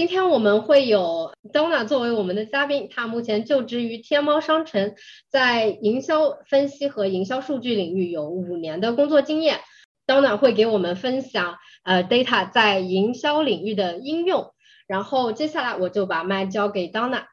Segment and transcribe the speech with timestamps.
[0.00, 4.94] 今天我们会有 Donna 作为我们的嘉宾，她目前就职于天猫商城，
[5.28, 9.60] 在营销分析和营销数据领域有五年的工作经验。
[10.06, 14.54] Donna 会给我们分享呃 data 在营销领域的应用。
[14.86, 17.24] 然后接下来我就把麦交给 Donna。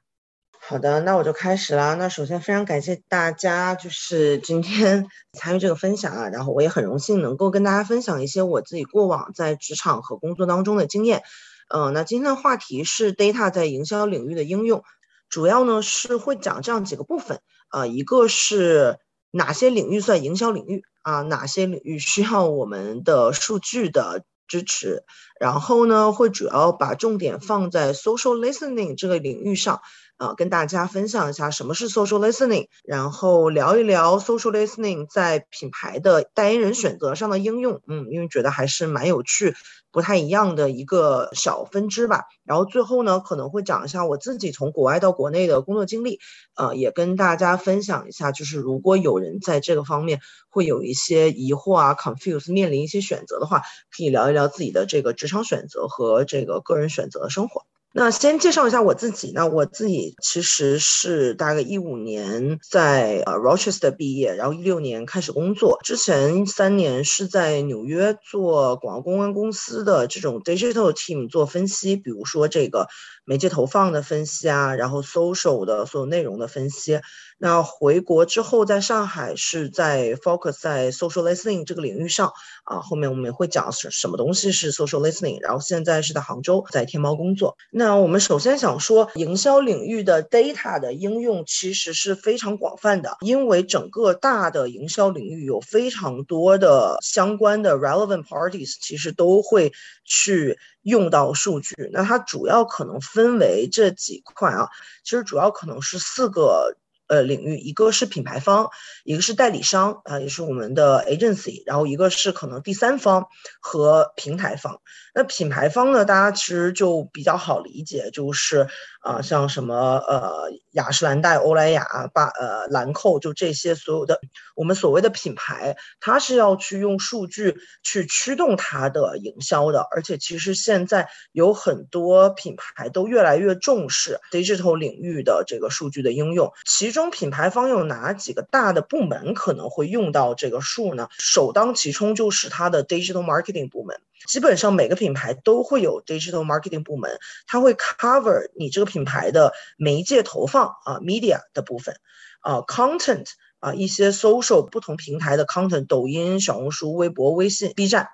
[0.59, 1.93] 好的，那我就开始啦。
[1.93, 6.27] 那首先非常感谢大家，就是今天 参与这个分享啊。
[6.27, 11.23] 然后我也很荣幸能够跟大家分享一些我自己过往在职场和工作当中的经验。
[11.69, 14.83] 嗯，那今天的话题是 data 在营销领域的应用，
[15.29, 18.99] 主要呢是会讲这样几个部分，呃，一个是
[19.31, 25.03] 哪些领域算营销领域啊，哪些领域需要我们的数据的支持，
[25.39, 29.81] 然后呢会主要把重点放在 social listening 这个领域上。
[30.17, 37.81] 啊，跟大家分享一下什么是 social listening，然后聊一聊 social listening 在品牌的代言人选择上的应用。
[37.87, 39.55] 嗯，因为觉得还是蛮有趣，
[39.91, 42.23] 不太一样的一个小分支吧。
[42.43, 46.19] 然后最后呢，可能会讲一下我自己从国外到国内的工作经历，
[46.55, 53.59] 呃，也跟大家分享一下，就是如果有人在这个方面会有一些疑惑啊，confuse，面临一些选择的话，
[53.95, 57.65] 可以聊一聊自己的这个职场选择和这个个人选择的生活。
[57.93, 59.31] 那先介绍一下我自己。
[59.33, 65.79] 那我自己其实是大概一五年在呃 Rochester 毕业，然后一六年开始工作。
[65.83, 72.87] 之前三年是在纽约做广告公关公司的这种 digital team 做分析，比如说这个
[73.27, 77.01] 媒介投放的分析啊，然后 social 的所有内容的分析。
[77.37, 82.31] 那回国之后，在上海是在 focus 在 social listening 这个领域上
[82.63, 82.79] 啊。
[82.79, 85.41] 后面我们也会讲什什么东西是 social listening。
[85.41, 87.57] 然后现在是在杭州，在天猫工作。
[87.69, 99.73] 那我们首先想说，营销领域的 data 的应用其实是非常广泛的，因为整个大的营销领域有非常多的相关的 relevant parties，其实都会
[100.05, 100.57] 去
[100.87, 101.75] 用到数据。
[101.91, 104.69] 那它主要可能分为这几块啊，
[105.03, 106.75] 其实主要可能是四个。
[107.09, 108.69] 呃，领域一个是品牌方，
[109.05, 113.27] 一个是代理商啊，也是我们的 agency，然后一个是可能第三方
[113.61, 114.81] 和平台方。
[115.15, 118.67] 那品牌方呢，大家其实就比较好理解，就是
[119.07, 124.19] 啊，像什么呃雅诗兰黛、欧莱雅、巴呃兰蔻，就这些所有的
[124.53, 129.87] 我们所谓的品牌，它是要去用数据去驱动它的营销的。
[129.91, 136.97] 而且其实现在有很多品牌都越来越重视 digital 领域的这个数据的应用，其。
[136.97, 141.07] 中品牌方有哪几个大的部门可能会用到这个数呢？
[141.19, 144.01] 首当其冲就是它的 digital marketing 部门。
[144.27, 151.95] 基本上每个品牌都会有 digital marketing 部门，它会 cover 你这个品牌的媒介投放啊，media 的部分
[152.41, 153.27] 啊，content
[153.59, 158.09] 啊，一些 social 不同平台的 content，抖音、小红书、微博、微信、B 站。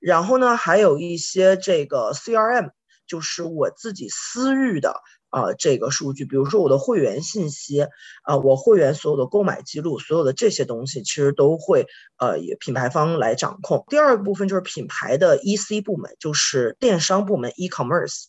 [0.00, 2.70] 然后呢，还有一些这个 CRM，
[3.06, 5.00] 就是我自己私域的。
[5.34, 7.82] 啊，这个数据，比如说我的会员信息，
[8.22, 11.86] 啊，我会员所有的购买记录，所有的这些东西，其实都会
[12.18, 13.84] 呃，品牌方来掌控。
[13.88, 18.26] 第二个部分就是品牌的 EC 部门，就是电商部门 e-commerce。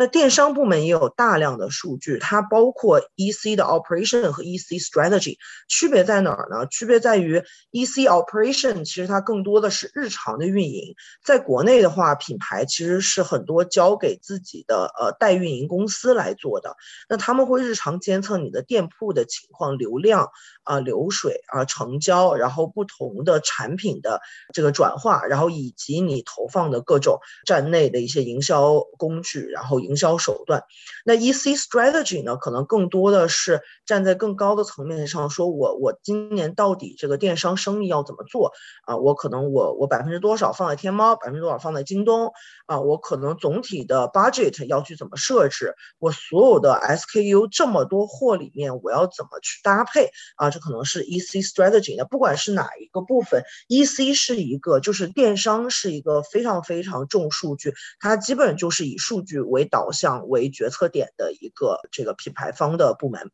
[0.00, 5.38] 那电商部门也有大量的数据，它包括 EC 的 operation 和 EC strategy，
[5.68, 6.68] 区别在哪儿呢？
[6.68, 7.42] 区别在于
[7.72, 10.94] EC operation 其实它更多的是日常的运营，
[11.24, 16.76] 在国内的话，品牌其实是很多交给自己的呃代运营公司来做的，
[17.08, 20.30] 那他们会日常监测你的店铺的情况、流量
[20.68, 24.20] 啊、流水啊、成交，然后不同的产品的
[24.52, 29.78] 这个转化，然后以及你投放的各种站内的一些营销工具，然后。
[29.78, 30.64] 营销手段，
[31.04, 32.36] 那 EC strategy 呢？
[32.36, 38.52] 可能更多的是站在更高的层面上，说我我今年到底这个电商生意要怎么做
[38.84, 38.96] 啊？
[38.96, 42.32] 我可能我我百分之多少放在天猫，百分之多少放在京东
[42.66, 42.80] 啊？
[42.80, 45.74] 我可能总体的 budget 要去怎么设置？
[46.00, 50.50] 我所有的 SKU 这么多货里面，我要怎么去搭配啊？
[50.58, 52.04] 可能是 EC strategy 的。
[52.04, 59.68] 不管是哪一个部分，EC 是一个，就是电商是一个非常非常重数据，它基本就是以数据为。
[59.70, 63.30] 导向为决策点的一个这个品牌方的部门，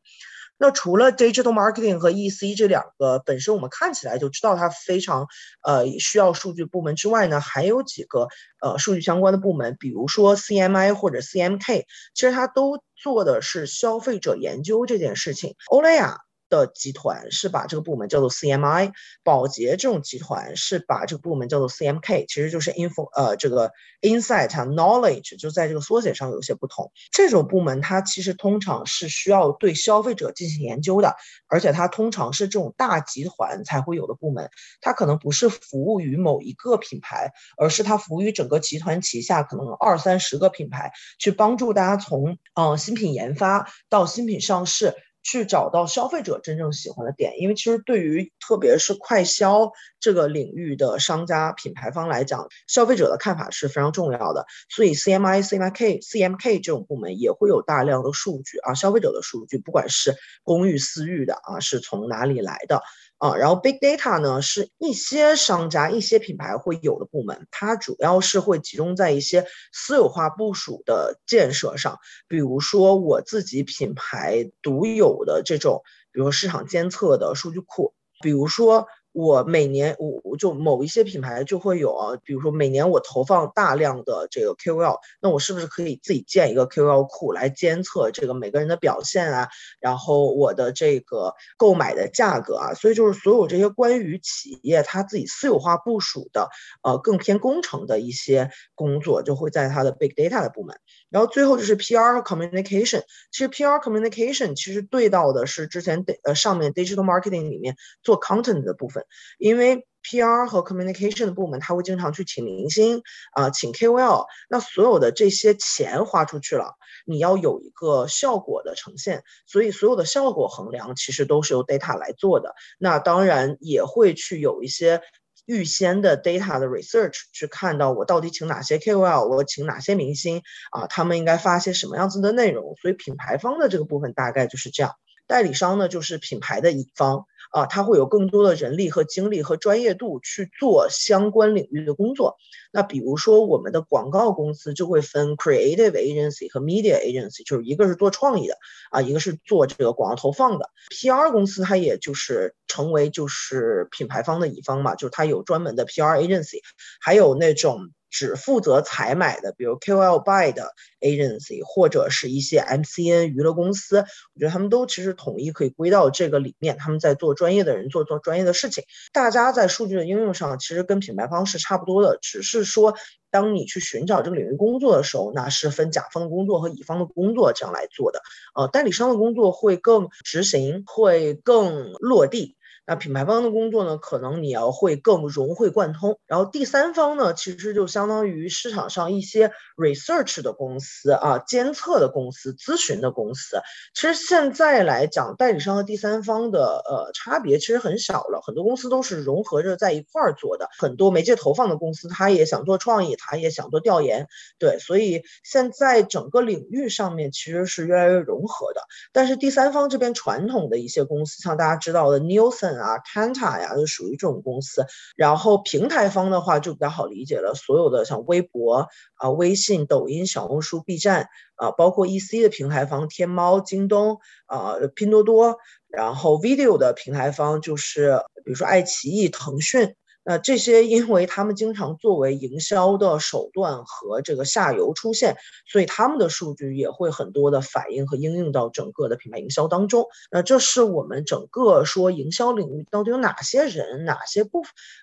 [0.59, 5.29] 那除了 digital marketing 和 EC 这两个本身我们看起来就知道它非常
[5.63, 8.27] 呃需要数据部门之外呢，还有几个
[8.61, 11.85] 呃数据相关的部门，比如说 CMI 或者 CMK，
[12.15, 15.55] 其实它都做的是消费者研究这件事情。
[15.69, 16.24] 欧莱雅。
[16.49, 18.93] 的集团是把这个部门叫做 CMI，
[19.23, 26.93] 宝洁这种集团是把这个部门叫做 CMK，其实就是 info 呃这个 insight knowledge 就在这个缩写上有些不同。
[27.11, 31.17] 这种部门它其实通常是需要对消费者进行研究的，
[31.49, 34.51] 而且它通常是这种大集团才会有的部门，
[34.81, 44.95] 它可能不是服务于某一个品牌，而是它服务于整个集团旗下可能二三十个品牌，去帮助大家从嗯新品研发到新品上市。
[45.25, 54.45] 去找到消费者真正喜欢的点，因为其实对于特别是快消这个领域的商家品牌方来讲，消费者的看法是非常重要的。
[54.69, 62.83] 所以 CMI、CMK、CMK 这种部门也会有大量的数据啊，消费者的数据，不管是公域、私域的啊，是从哪里来的。
[63.25, 71.99] 啊，然后 big data 呢是一些商家、一些品牌会有的部门，它主要是会集中在一些私有化部署的建设上，
[72.29, 75.81] 比如说我自己品牌独有的这种，
[76.13, 78.87] 比如市场监测的数据库，比如说。
[79.15, 89.49] 我每年我我就某一些品牌就会有啊，比如说每年我投放大量的这个 KOL，那我是不是可以自己建一个 KOL 库来监测这个每个人的表现啊？
[89.79, 96.49] 然后我的这个购买的价格啊，所以就是所有这些关于企业它自己私有化部署的
[96.83, 100.77] 呃更偏工程的一些工作，就会在它的 Big Data 的部门。
[101.09, 109.04] 然后最后就是 PR 和 Communication，其实 PR Communication 其实对到的是之前呃上面 Digital Marketing 里面做 Content 的部分。
[109.39, 113.03] 因为 PR 和 Communication 的部门，他会经常去请明星
[113.33, 116.75] 啊，请 KOL，那所有的这些钱花出去了，
[117.07, 122.55] 你要有一个效果的呈现，所以所有的效果衡量其实都是由 data 来做的。
[122.79, 125.01] 那当然也会去有一些
[125.47, 132.77] 预先的 data 的 research，去看到我到底请哪些 KOL，我请哪些明星啊，他们应该发些什么样子的内容。
[132.83, 134.93] 所以品牌方的这个部分大概就是这样。
[135.27, 137.25] 代理商呢，就是品牌的乙方
[137.55, 142.37] 啊，他会有更多的人力和精力和专业度去做相关领域的工作。
[142.73, 148.57] 那比如说，我们的广告公司就会分 creative agency 和 media agency，就是一个是做创意的
[148.91, 150.69] 啊，一个是做这个广告投放的。
[150.91, 156.59] PR 公司它也就是成为就是品牌方的乙方嘛，就是它有专门的 PR agency，
[157.01, 157.91] 还有那种。
[158.15, 163.99] 只负责采买的，比如 KOL buy 的 agency，或者是一些 MCN 娱乐公司，
[164.35, 166.77] 我觉得他们都其实统一可以归到这个里面。
[166.79, 168.85] 他们在做专业的人做做专业的事情。
[169.13, 172.95] 大家在数据的应用上，其实跟品牌方是差不多的，只是说
[173.33, 178.23] 当你去寻找这个领域工作的时候，那是分甲方的工作和乙方的工作这样来做的。
[178.55, 182.55] 呃，代理商的工作会更执行，会更落地。
[182.87, 186.19] 那品牌方的工作呢，可能你要会更融会贯通。
[186.27, 193.63] 然后第三方呢，其实就相当于市场上一些 research 的公司啊，监测的公司、咨询的公司。
[193.95, 200.69] 其实现在来讲，代理商和第三方的呃差别其实很小了，很多公司都是融合着在一块儿做的。
[200.79, 204.29] 很多媒介投放的公司，他也想做创意，他也想做调研，
[204.59, 208.83] 对，所以现在整个领域上面其实是越来越融合的。
[209.13, 212.74] 但是第三方这边传统的一些公司，像大家知道的 Nielsen。
[212.79, 214.87] 啊，Kanta 呀，就属于这种公司。
[215.17, 225.59] 然后平台方的话就比较好理解了，所有的像微博啊、微信、抖音、小红书、B 站啊，包括 EC 的平台方，天猫、京东啊、拼多多。
[225.89, 229.95] 然后 Video 的平台方就是比如说爱奇艺、腾讯。
[230.25, 240.07] 那这些，因为他们经常作为营销的手段和这个下游出现，所以他们的数据也会很多的反映和应用到整个的品牌营销当中。
[240.31, 244.63] 那这是我们整个说营销领域到底有哪些人、哪些部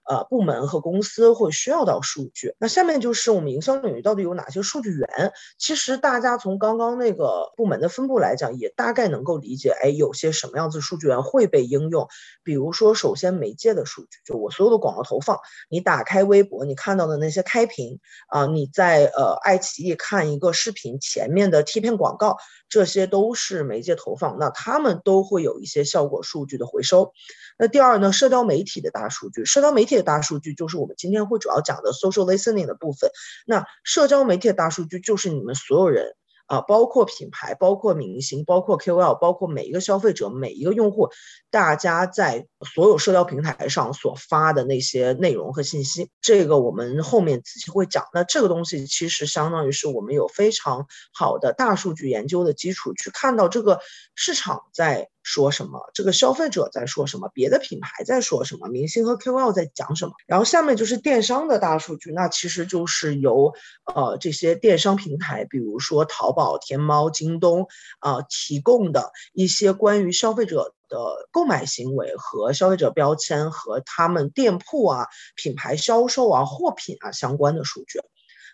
[0.09, 2.55] 呃部门和公司会需要到数据。
[2.57, 5.31] 那下面就是我们营销领域到底有哪些数据源。
[5.59, 12.07] 其实大家从刚刚那个部门的分布来讲，也大概能够理解，哎，有些什么样子数据源会被应用。
[12.43, 15.10] 比如说，首先媒介的数据，就我所有的广告。
[15.11, 15.37] 投放，
[15.69, 17.99] 你打开微博，你看到的那些开屏
[18.29, 22.37] 啊，你在呃爱奇艺看一个视频前面的贴片广告，
[22.69, 27.11] 这些都是媒介投放，那他们都会有一些效果数据的回收。
[27.59, 33.11] 那第二呢，社交媒体的大数据，社交媒体的大数据就是我们今天会主要讲的 social listening 的部分。
[33.45, 36.15] 那社交媒体的大数据就是你们所有人。
[36.51, 41.07] 啊，包括品牌，包括明星，包括 KOL，包括每一个消费者，每一个用户，
[41.49, 48.03] 大家在所有社交平台上所发的那些内容和信息，这个我们后面仔细会讲。
[48.13, 53.79] 那这个东西其实相当于是我们有非常好的大数据研究的基础，去看到这个
[54.13, 60.13] 市场在说什么，这个消费者在说什么，别的品牌在说什么，明星和 KOL 在讲什么。
[60.27, 63.53] 然后下面就是电商的大数据，那其实就是由
[63.93, 67.67] 呃这些电商平台，比如说淘宝、天猫、京东
[67.99, 70.97] 啊提供的一些关于消费者的
[71.31, 77.99] 购买行为和消费者标签和他们店铺啊、品牌销售啊、货品啊相关的数据。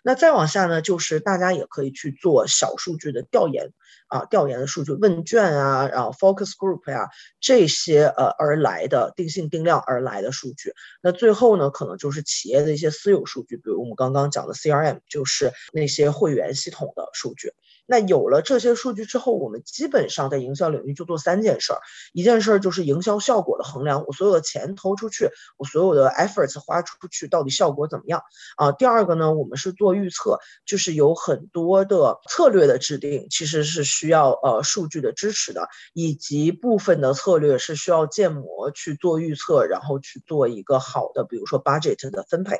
[0.04, 3.72] 那再往下呢，就是大家也可以去做小数据的调研
[4.08, 7.08] 啊，调研的数据问卷啊，然后 focus group 呀
[7.40, 10.72] 这些呃而来的定性定量而来的数据。
[11.02, 17.52] 那最后呢，可能就是企业的一些私有数据，比如我们刚刚讲的 CRM，就是那些会员系统的数据。
[17.90, 21.80] 那有了这些数据之后，我们基本上在营销领域就做三件事儿，
[22.12, 28.22] 一件事儿就是营销效果的衡量，我所有的钱投出去，我所有的 efforts 花出去到底效果怎么样
[28.58, 28.72] 啊？
[28.72, 42.58] 第二个呢，我们是做预测，就是有很多的策略的制定其实是需要呃数据的支持的，以及部分的策略是需要建模去做预测，然后去做一个好的，比如说 budget 的分配。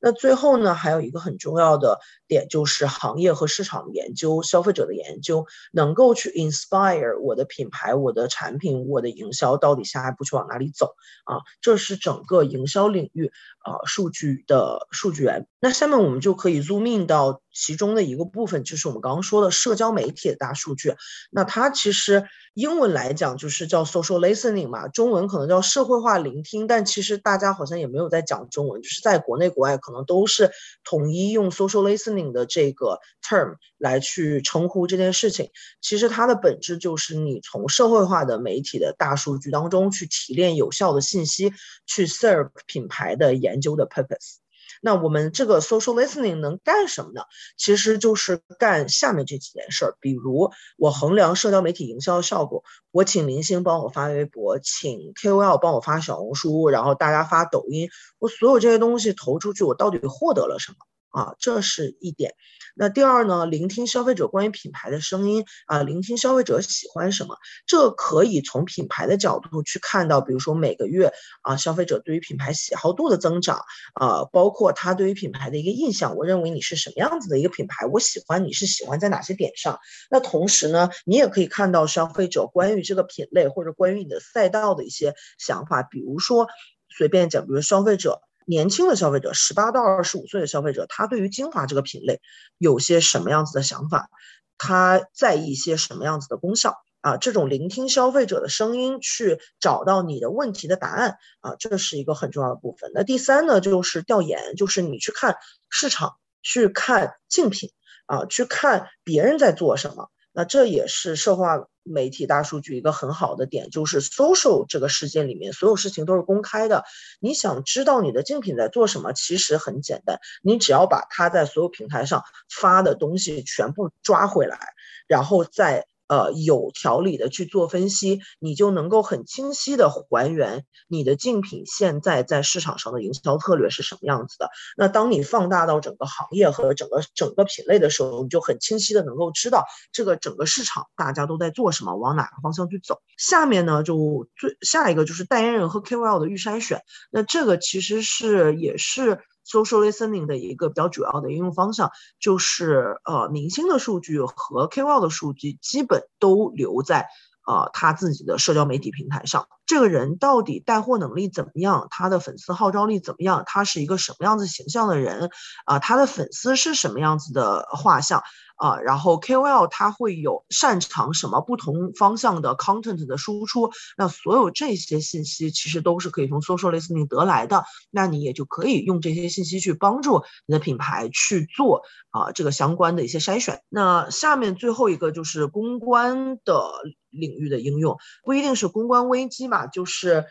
[0.00, 4.70] 那最后呢，还有一个很重要的点就是行业和市场的研究，消费。
[4.72, 10.94] 者的研究能够去 inspire 我的品牌、我的产品、我的营销到底下一步去往哪里走
[11.24, 11.42] 啊？
[11.60, 15.48] 这是整个营销领域啊数据的数据源。
[15.58, 20.94] 那下面我们就可以 zoom in 到其中的一个部分，就是我们刚刚说的社交媒体的大数据。
[21.30, 22.24] 那它其实。
[22.54, 30.50] 英文来讲就是叫 social listening 嘛，中文可能叫社会化聆听，但其实大家好像也没有在讲中文，就是在国内国外可能都是
[30.82, 35.48] 统一用 social listening 的这个 term 来去称呼这件事情。
[35.80, 41.52] 其实它的本质就是你从社会化的媒体的大数据当中去提炼有效的信息，
[41.86, 44.38] 去 serve 品牌的研究的 purpose。
[44.80, 47.22] 那我们这个 social listening 能干什么呢？
[47.56, 60.76] 其实就是干下面这几件事儿，比如我衡量社交媒体营销的效果，我请明星帮我发微博，请 KOL 帮我发小红书，然后大家发抖音，我所有这些东西投出去，我到底获得了什么？
[61.10, 62.34] 啊，这是一点。
[62.76, 67.36] 那第二呢，聆听消费者关于品牌的声音啊，聆听消费者喜欢什么，
[67.66, 71.12] 这可以从品牌的角度去看到，比如说每个月
[71.42, 73.60] 啊，消费者对于品牌喜好度的增长
[73.94, 76.16] 啊，包括他对于品牌的一个印象。
[76.16, 79.78] 我认为你是什么样子的一个品牌，我喜欢你是喜欢在哪些点上。
[80.10, 86.46] 那同时呢，你也可以看到消费者关于这个品类或者关于你的赛道的一些想法，比如说
[86.88, 88.22] 随便讲，比如消费者。
[88.50, 92.20] 年轻的消费者，十八到二十五岁的消费者，他对于精华这个品类
[92.58, 94.10] 有些什么样子的想法？
[94.58, 97.16] 他在意一些什么样子的功效啊？
[97.16, 102.90] 这种聆听消费者的声音，去找到你的问题的答案啊，这是一个很重要的部分。
[102.92, 105.36] 那第三呢，就是调研，就是你去看
[105.68, 107.70] 市场，去看竞品
[108.06, 110.10] 啊，去看别人在做什么。
[110.40, 116.82] 那这也是社会化媒体大数据一个很好的点，就是 social 这个世界里面所有事情都是公开的。
[117.20, 124.58] 你想知道你的竞品在做什么，其实很简单，你只要把他在所有平台上发的东西全部抓回来，
[125.06, 125.89] 然后再。
[126.10, 134.50] 呃，有条理的去做分析，你就能够很清晰的还原你的竞品现在在市场上的营销策略是什么样子的。
[134.76, 142.98] 那当你放大到整个行业和整个整个品类的时候，你就很清晰的能够知道这个整个市场大家都在做什么，往哪个方向去走。
[143.16, 146.82] 下面呢，就最下一个就是代言人和 KOL 的预筛选。
[147.12, 149.20] 那这个其实是也是。
[149.50, 151.90] Social listening 的一个比较主要的应用方向，
[152.20, 157.08] 就是呃明星的数据和 KOL 的数据基本都留在
[157.46, 159.48] 呃他自己的社交媒体平台上。
[159.66, 161.86] 这个人到底带货能力怎么样？
[161.90, 163.44] 他的粉丝号召力怎么样？
[163.46, 165.30] 他是一个什么样子形象的人？
[165.64, 168.22] 啊，他的粉丝是什么样子的画像？
[168.60, 183.62] 啊，然后 KOL 它会有擅长什么不同方向的 content 的输出，那所有这些信息其实都是可以从 social listening 得来的，那你也就可以用这些信息去帮助你的品牌去做啊这个相关的一些筛选。
[183.70, 186.70] 那下面最后一个就是公关的
[187.08, 190.26] 领域的应用，不一定是公关危机嘛，就是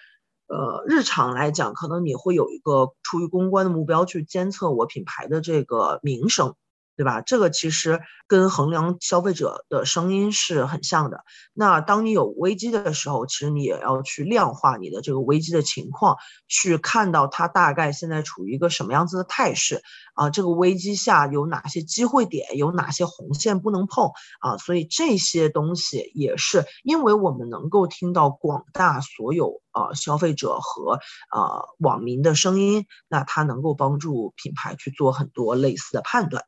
[0.47, 6.53] 呃日常来讲，可能你会有一个出于公关的目标去监测我品牌的这个名声。
[6.99, 7.21] 对吧？
[7.21, 11.23] 这个其实跟衡量消费者的声音是很像的。
[11.53, 16.17] 那当你有危机的时候，其实你也要去量化你的这个危机的情况，
[16.49, 19.81] 去看到它大概现在处于一个什么样子的态势
[20.13, 20.29] 啊？
[20.29, 24.57] 这个危机下有哪些机会点，有哪些红线不能碰啊？
[24.57, 30.99] 所以这些东西也是因为我们能够听到广大所有呃消费者和
[31.33, 36.43] 呃网民的声音，那它能够帮助品牌去做很多类似的判断。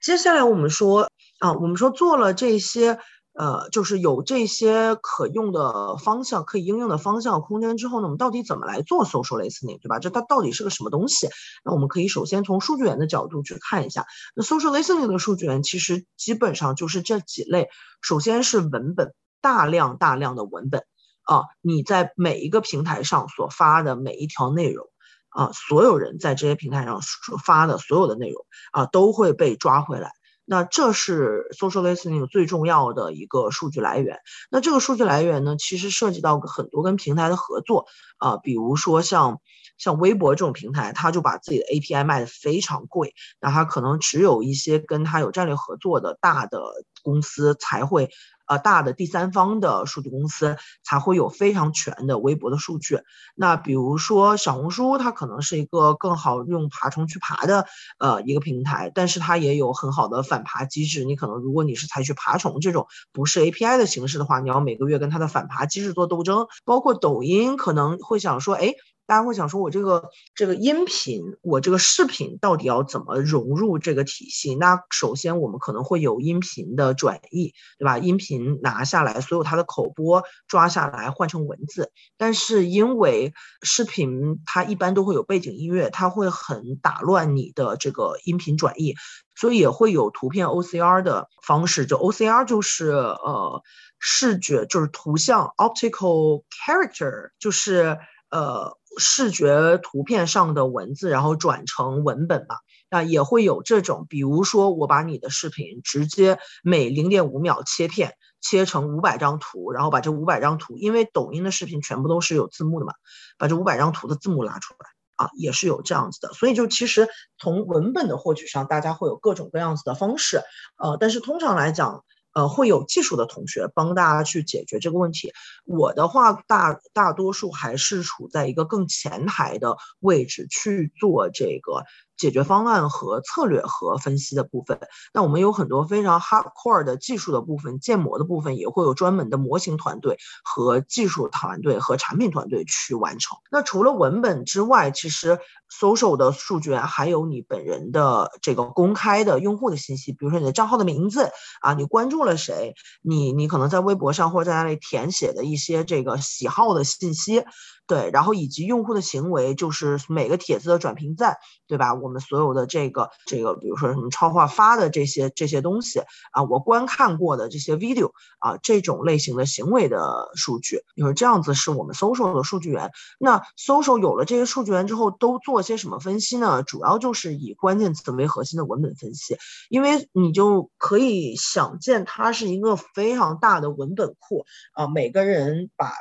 [0.00, 2.98] 接下来我们说啊，我们说做了这些
[3.32, 9.98] 呃，就是有这些可用的方向、可以应用的方向空间之后呢，我们到底怎么来做 social listening，对吧？
[9.98, 11.28] 这它到底是个什么东西？
[11.64, 14.06] 那我们可以首先从数据源的角度去看一下。
[14.34, 17.68] 那 social listening 的数据源其实基本上就是这几类，
[18.00, 20.84] 首先是文本，大量大量的文本
[21.22, 24.86] 啊，你在每一个平台上所发的每一条内容
[25.30, 27.00] 啊，所有人在这些平台上
[27.44, 30.12] 发的所有的内容啊，都会被抓回来。
[30.44, 34.18] 那这是 social listening 最重要的一个数据来源。
[34.50, 37.86] 那这个数据来源呢，其实涉及到很多跟平台的合作
[38.18, 39.40] 啊，比如说像
[39.80, 46.60] 像微博这种平台，它就把自己的 API 卖的非常贵，那它可能只有一些跟它有战略合作的大的
[47.02, 48.10] 公司才会。
[48.46, 52.98] 呃，大的第三方的数据公司才会有非常全的微博的数据。
[53.36, 57.66] 那比如说小红书，它可能是一个更好用爬虫去爬的
[58.00, 61.04] 呃一个平台，但是它也有很好的反爬机制。
[61.04, 66.48] 你可能如果你是采取爬虫这种不是 API 的形式的话，你要每个月跟它的反爬机制做斗争。
[66.64, 68.74] 包括抖音可能会想说，哎。
[69.10, 74.54] 大家会想说，我这个这个音频，我这个视频到底要怎么融入这个体系？
[74.54, 77.98] 那首先我们可能会有音频的转译，对吧？
[77.98, 81.90] 音频拿下来，所有它的口播抓下来换成文字。
[82.18, 88.94] 但是因为视频它一般都会有背景音乐，它会很打乱你的这个音频转译，
[89.34, 91.84] 所以也会有图片 OCR 的方式。
[91.84, 93.60] 就 OCR 就是呃
[93.98, 97.98] 视觉就是图像 optical character，就是
[98.30, 98.78] 呃。
[98.98, 102.56] 视觉图片上的文字，然后转成文本嘛，
[102.90, 112.92] 那也会有这种，比如说我把你的视频直接每零点五秒切片，切成五百张图，然后把这五百张图，因为抖音的视频全部都是有字幕的嘛，
[113.38, 116.32] 把这五百张图的字幕拉出来啊，也是有这样子的。
[116.32, 117.08] 所以就其实
[117.38, 120.42] 从文本的获取上，大家会有各种各样子的方式，
[120.76, 122.04] 呃，但是通常来讲。
[122.34, 125.32] 呃，会有技术的同学帮大家去解决这个问题。
[125.64, 131.84] 我的话，大大多数还是处在一个更前台的位置去做这个。
[132.20, 134.78] 解决方案和策略和分析的部分，
[135.14, 143.38] 那我们有很多非常 hardcore 的技术的部分，建模的部分也会有专门的模型团队和技术团队和产品团队去完成。
[143.50, 145.38] 那除了文本之外，其实
[145.80, 151.30] social 的数据还有你本人的这个公开的用户的信息，比如说你的账号的名字
[151.62, 157.44] 啊，你关注了谁，你你可能在微博上或者在那里填写的一些这个喜好的信息。
[157.86, 161.92] 对，然后以及用户的行为，就是每个帖子的转评赞，对吧？
[161.92, 166.00] 我我们所有的这个这个，比如说什么超话发的这些这些东西
[166.32, 172.90] 啊，我观看过的这些 video 啊，这种类型的行为的数据，就是这样子，是我们 social 的数据源。
[173.20, 176.64] 那 social 有了这些数据源之后，都做些什么分析呢？
[176.64, 179.36] 主要就是以关键词为核心的文本分析，
[179.68, 185.92] 因为你就可以想见，它是一个非常大的文本库啊，每个人把。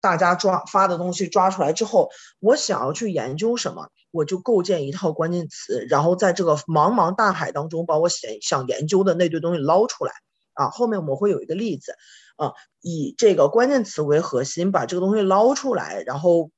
[0.00, 10.12] 大家抓发的东西抓出来之后，我想要去研究什么，我就构建一套关键词，然后在这个茫茫大海当中把我想想研究的那堆东西捞出来
[10.54, 10.70] 啊。
[10.70, 11.96] 后面我们会有一个例子
[12.36, 16.50] 啊，以这个关键词为核心，把这个东西捞出来，然后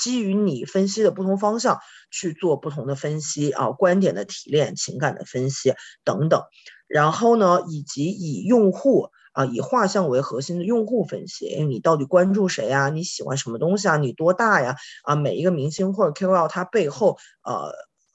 [0.00, 1.80] 基于你分析的不同方向
[2.12, 6.42] 去做不同的分析啊，观点的提炼、情感的分析等等，
[6.86, 9.10] 然后呢，以及以用户。
[9.34, 12.88] 啊，以画像为核心的用户分析，你到底关注谁呀？
[12.88, 13.96] 你喜欢什么东西啊？
[13.98, 14.76] 你多大呀？
[15.04, 17.52] 啊，每一个明星或者 KOL 他背后，呃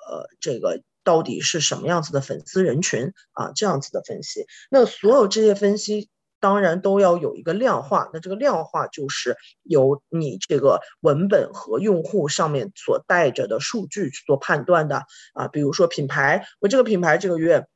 [0.09, 3.51] 呃，这个到底是什么样子的粉丝人群啊？
[3.53, 15.03] 这样子的分析，那所有这些分析当然都要有一个量化，那这个量化就是由你这个文本和用户上面所带着的数据去做判断的
[15.33, 15.49] 啊。
[15.49, 17.67] 比如说品牌，我这个品牌这个月。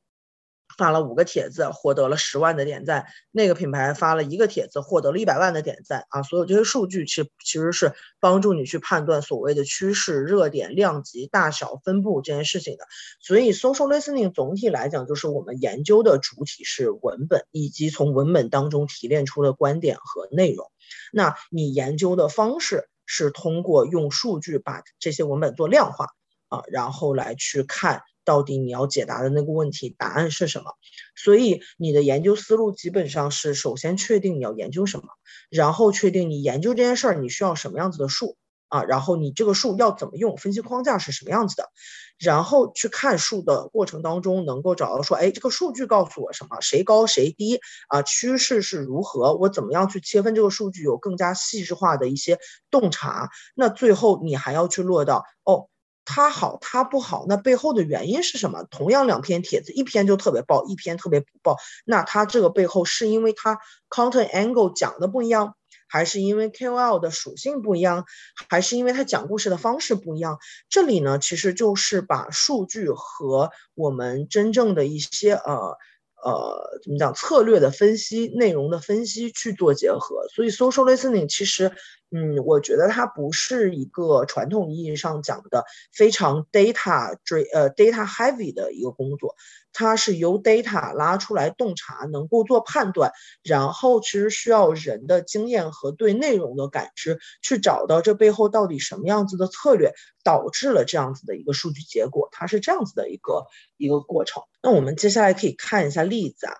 [0.77, 3.05] 发了五个帖子，获得了十万的点赞。
[3.31, 6.23] 那个品牌发了一个帖子，获得了一百万的点赞啊！
[6.23, 12.85] 所有这些数据，其实其实是帮助你去判断所谓的趋势、热点、量级、大小、分布这件事情的。
[13.19, 20.71] 所以，social listening 总体来讲，就是我们研究的主体是文本，以及从文本当中提炼出的观点和内容。
[21.11, 26.07] 那你研究的方式是通过用数据把这些文本做量化
[26.47, 28.03] 啊，然后来去看。
[28.25, 30.71] 到底你要解答的那个问题答案是什么？
[31.15, 35.05] 所以你的研究思路基本上是首先确定你要研究什么，
[35.49, 41.69] 然后确定你研究这件事儿你需要什么样子的数啊，然后你这个数要怎么用，分析框架是什么样子的，
[42.17, 46.59] 然后去看数的过程当中能够找到说，哎，这个数据告诉我什么？
[46.61, 48.01] 谁高谁低啊？
[48.01, 49.35] 趋势是如何？
[49.35, 52.39] 我怎么样去切分这个数据，有更加细致化的一些
[52.71, 53.29] 洞察？
[53.55, 55.67] 那最后你还要去落到哦。
[56.05, 58.63] 它好它不好，那背后的原因是什么？
[58.69, 65.55] 同样两篇帖子，一篇就特别爆，一篇特别不爆，那它这个背后是因为它 content angle 讲的不一样，
[65.87, 68.05] 还是因为 KOL 的属性不一样，
[68.49, 70.39] 还是因为他讲故事的方式不一样？
[70.69, 75.77] 这里呢，其实就是把数据和我们真正的一些呃。
[76.25, 77.13] 呃，怎么讲？
[77.13, 81.73] 策略的分析、内容的分析去做结合，所以 social listening 其实，
[82.15, 89.35] 嗯，我觉得它不是一个传统意义上讲的非常 data 追呃 data heavy 的一个工作，
[89.71, 103.47] 它是由 data 拉出来洞察，能够做判断，然后其实需要人的经验和对内容的感知，去找到这背后到底什么样子的策略导致了这样子的一个数据结果，它是这样子的一个
[103.77, 104.43] 一个过程。
[104.61, 106.53] 那我们接下来可以看一下例子啊，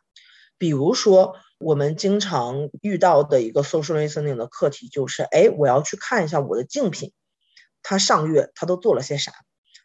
[0.58, 7.14] 比如说我们经常遇到的一个 social listening 的课题就是，哎，我要去看一下我的竞品，
[7.82, 9.32] 它上月它都做了些啥，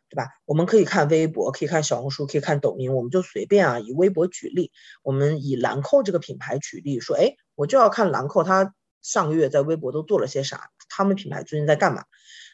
[0.08, 0.28] 对吧？
[0.44, 12.04] 我们可以看微博，可以看小红书，可以看抖音，我们就随便啊，以微博举例，我们以兰蔻这个品牌举例，说，哎，我就要看兰蔻它上个月在微博都做了些啥，他们品牌最近在干嘛？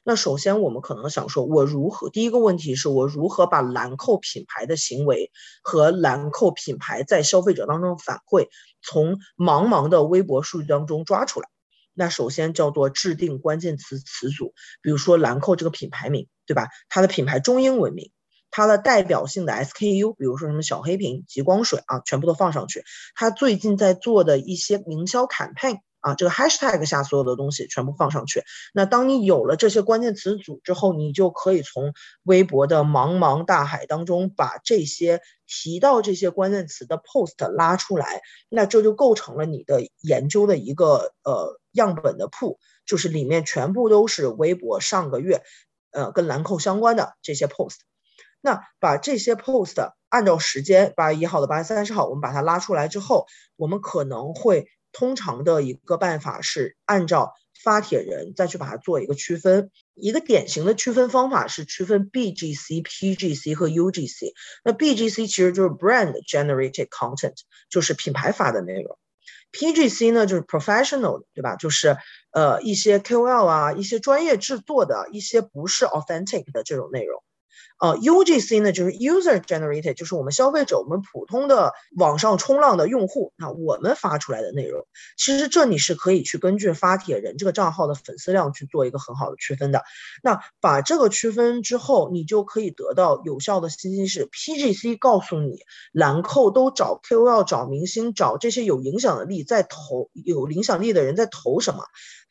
[0.07, 2.11] 那首先，我们可能想说，我如何？
[2.11, 8.49] 第一个问题是我如何把兰蔻品牌的行为和兰蔻品牌在消费者当中反馈，
[8.83, 11.49] 从茫茫的微博数据当中抓出来？
[11.95, 16.69] 那首先叫做制定关键词词组，比如说兰蔻这个品牌名，对吧？
[16.91, 18.11] 它的品牌中英文名，
[18.51, 22.85] 它的代表性的 SKU，比如说什么小黑瓶、极光水啊，全部都放上去。
[23.15, 25.79] 它最近在做的一些营销 campaign。
[26.05, 28.45] 啊，这个 hashtag 下所有的东西全部放上去。
[28.75, 38.21] 那当你有了这些关键词组之后，你就可以从微博的茫茫大海当中把这些提到这些关键词的 post 拉出来。
[38.51, 45.43] 那这就构成了你的研究的一个呃样本的铺，就是里面全部都是微博上个月
[45.91, 47.77] 呃跟兰蔻相关的这些 post。
[48.43, 54.69] 那把这些 post 按照时间，八月一号的八月三十号，我们把它拉出来之后，我们可能会。
[54.95, 59.71] 通常的一个办法是按照发帖人再去把它做一个区分。
[59.95, 64.33] 一个典型的区分方法是区分 BGC、PGC 和 UGC。
[64.65, 67.35] 那 BGC 其实就是 Brand Generated Content，
[67.69, 68.99] 就是品牌发的内容。
[69.53, 71.57] PGC 呢就是 Professional，对吧？
[71.57, 71.97] 就是
[72.33, 77.23] 呃一些 KOL 啊，一些专业制作的一些不是 Authentic 的这种内容。
[77.81, 89.83] 呃，UGC 呢就是 user generated，就是我们消费者，我们普通的网上冲浪的用户，那我们发出来的内容，其实这你是可以去根据发帖人这个账号的粉丝量去做一个很好的区分的。
[90.23, 95.59] 那把这个区分之后，你就可以得到有效的信息是 PGC 告诉你，
[95.93, 101.85] 兰蔻都找 KOL、找明星、找这些有影响力在投有影响力的人在投什么。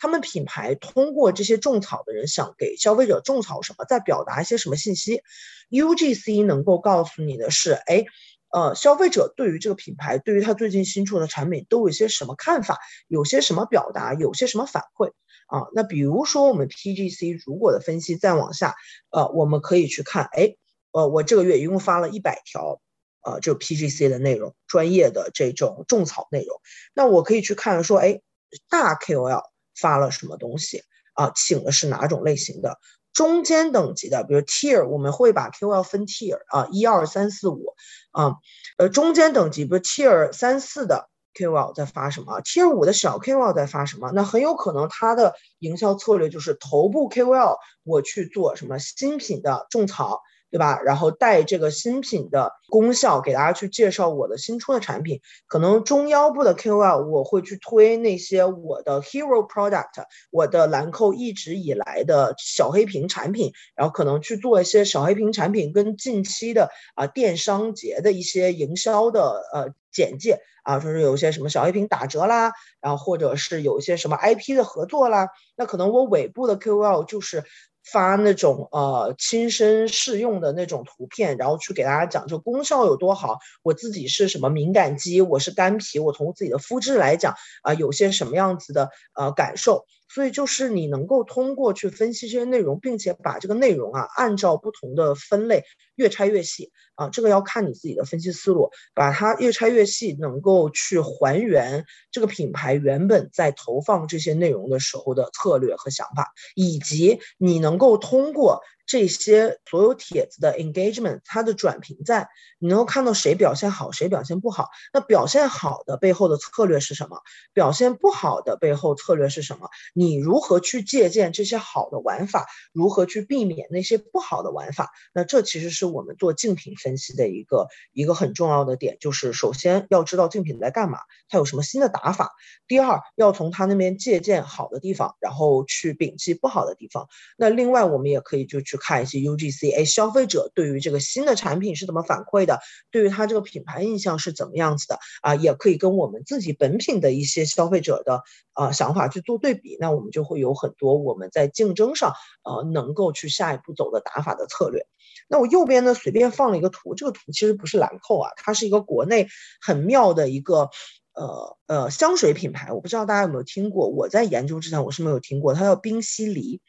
[0.03, 5.21] 他们品牌通过这些种草的人想给消费者种草什么，在表达一些什么信息
[5.69, 8.03] ？UGC 能够告诉你的是，哎，
[8.51, 15.13] 呃，消费者对于这个品牌，对于他最近新出的产品都有些什么看法，有些什么表达，有些什么反馈
[15.47, 15.69] 啊？
[15.73, 18.75] 那比如说我们 PGC 如果的分析再往下，
[19.09, 20.57] 呃，我们可以去看，哎，
[20.91, 22.81] 呃，我这个月一共发了一百条，
[23.21, 26.59] 呃，就 PGC 的内容，专业的这种种草内容，
[26.93, 28.19] 那我可以去看说，哎，
[28.67, 29.52] 大 KOL。
[29.75, 30.83] 发了什么东西
[31.13, 31.31] 啊？
[31.35, 32.79] 请的是哪种类型的？
[33.13, 37.75] 中间等级的，比如 tier，我们会把 KOL 分 tier 啊，一二三四五
[38.11, 38.37] 啊，
[38.77, 44.11] 呃，中间等级，比如 tier 三四的 KOL 在发什么？tier 五的小 KOL 在发什么？
[44.15, 50.21] 那很有可能他的营销策略就是头部 KOL 我去做什么新品的种草。
[50.53, 50.79] 对吧？
[50.83, 55.19] 然后带这个新品的功效给大家去介绍我的新出的产品。
[55.47, 75.29] 可能中腰部的 KOL 我会去推那些我的 hero product，我的兰蔻一直以来的小黑瓶产品，然后可能去做一些小黑瓶产品跟近期的啊电商节的一些营销的呃简介啊，就是有一些什么小黑瓶打折啦，然后或者是有一些什么 IP 的合作啦。
[75.55, 77.43] 那可能我尾部的 KOL 就是。
[77.91, 83.37] 发那种呃亲身试用的那种图片，然后去给大家讲这功效有多好。
[83.61, 89.85] 我自己是什么敏感肌，我是干皮，我从自己的肤质来讲啊，有些什么样子的呃感受。
[90.13, 95.63] 所以就是你能够通过去分析这些内容，并且把这个内容啊按照不同的分类
[95.95, 112.27] 越拆越细啊，这个要看你自己的分析思路，把它越拆越细，能够去还原这个品牌原本在投放这些内容的时候的策略和想法，以及你能够通过这些所有帖子的 engagement，它的转评赞，
[112.59, 114.69] 你能够看到谁表现好，谁表现不好。
[114.93, 117.21] 那表现好的背后的策略是什么？
[117.53, 119.69] 表现不好的背后策略是什么？
[119.93, 122.45] 你如何去借鉴这些好的玩法？
[122.73, 124.91] 如何去避免那些不好的玩法？
[125.13, 132.31] 那这其实是我们做竞品分析的一个一个很重要的点，就是首先要知道竞品在干嘛，它有什么新的打法。
[132.67, 137.07] 第二，要从他那边借鉴好的地方，然后去摒弃不好的地方。
[137.37, 142.59] 那另外，我们也可以就去去看一些 UGC，哎，消费者对于这个新的产品是怎么反馈的？
[142.89, 144.97] 对于他这个品牌印象是怎么样子的？
[145.21, 149.77] 啊，也可以跟我们自己本品的一些消费者的啊想法去做对比。
[149.79, 154.87] 那我们就会有很多我们在竞争上呃能够去下一步走的打法的策略。
[155.27, 159.27] 那我右边呢随便放了一个图，这个图其实不是兰蔻啊，它是一个国内
[159.61, 160.71] 很妙的一个。
[161.13, 163.87] 呃呃，香水品牌，我不知道大家有没有听过。
[163.87, 166.61] 我在研究之前我是没有听过，它叫冰犀梨。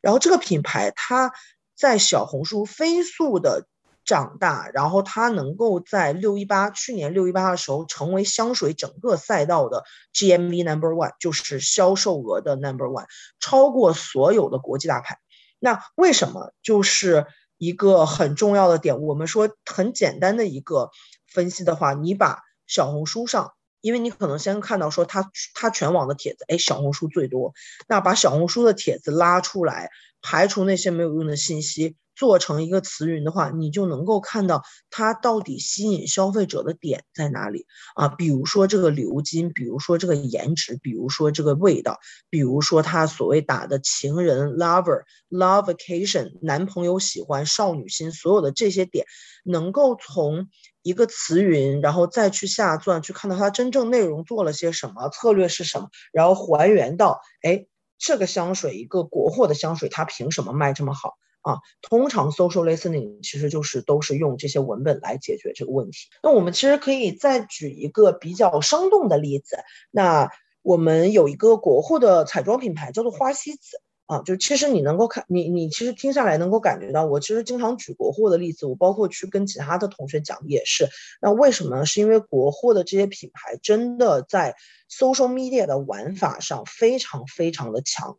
[0.00, 1.32] 然后这个品牌它
[1.76, 3.66] 在小红书飞速的
[4.04, 13.06] 长大，然后它能够在六一八去年六一八的时候成为香水整个赛道的 GMV number one，就是销售额的 number one，
[13.38, 15.18] 超过所有的国际大牌。
[15.60, 16.52] 那为什么？
[16.60, 19.00] 就是一个很重要的点。
[19.00, 20.90] 我们说很简单的一个
[21.28, 23.52] 分析的话，你把小红书上。
[23.82, 27.52] 因为你可能先看到说他他全网的帖子，哎，小红书最多，
[27.86, 29.90] 那把小红书的帖子拉出来，
[30.22, 31.96] 排除那些没有用的信息。
[32.14, 37.66] 做成一个词云的话，你就能够看到它到底吸引消费者的点在哪里
[37.96, 38.06] 啊？
[38.06, 49.06] 比如说这个鎏金，比如说这个颜值，比如说这个味道，比如说他所谓打的情人 lover love vacation 男朋友喜欢少女心，所有的这些点，
[49.42, 50.48] 能够从
[50.82, 57.66] 一个词云，然后再去下钻，去看到它真正内容做了些什么，策略是什么，然后还原到哎，
[57.98, 61.14] 这个香水一个国货的香水，它凭什么卖这么好？
[61.42, 66.06] 啊，通常 social listening 其实就是都是用这些文本来解决这个问题。
[66.22, 69.58] 那我们其实可以再举一个比较生动的例子。
[69.90, 70.30] 那
[70.62, 80.88] 我们有一个国货的彩妆品牌叫做花西子啊，就其实你能够看你你其实听下来能够感觉到，我其实经常举国货的例子，我包括去跟其他的同学讲也是。
[81.20, 81.86] 那为什么呢？
[81.86, 84.54] 是因为国货的这些品牌真的在
[84.90, 88.16] social media 的玩法上非常非常的强。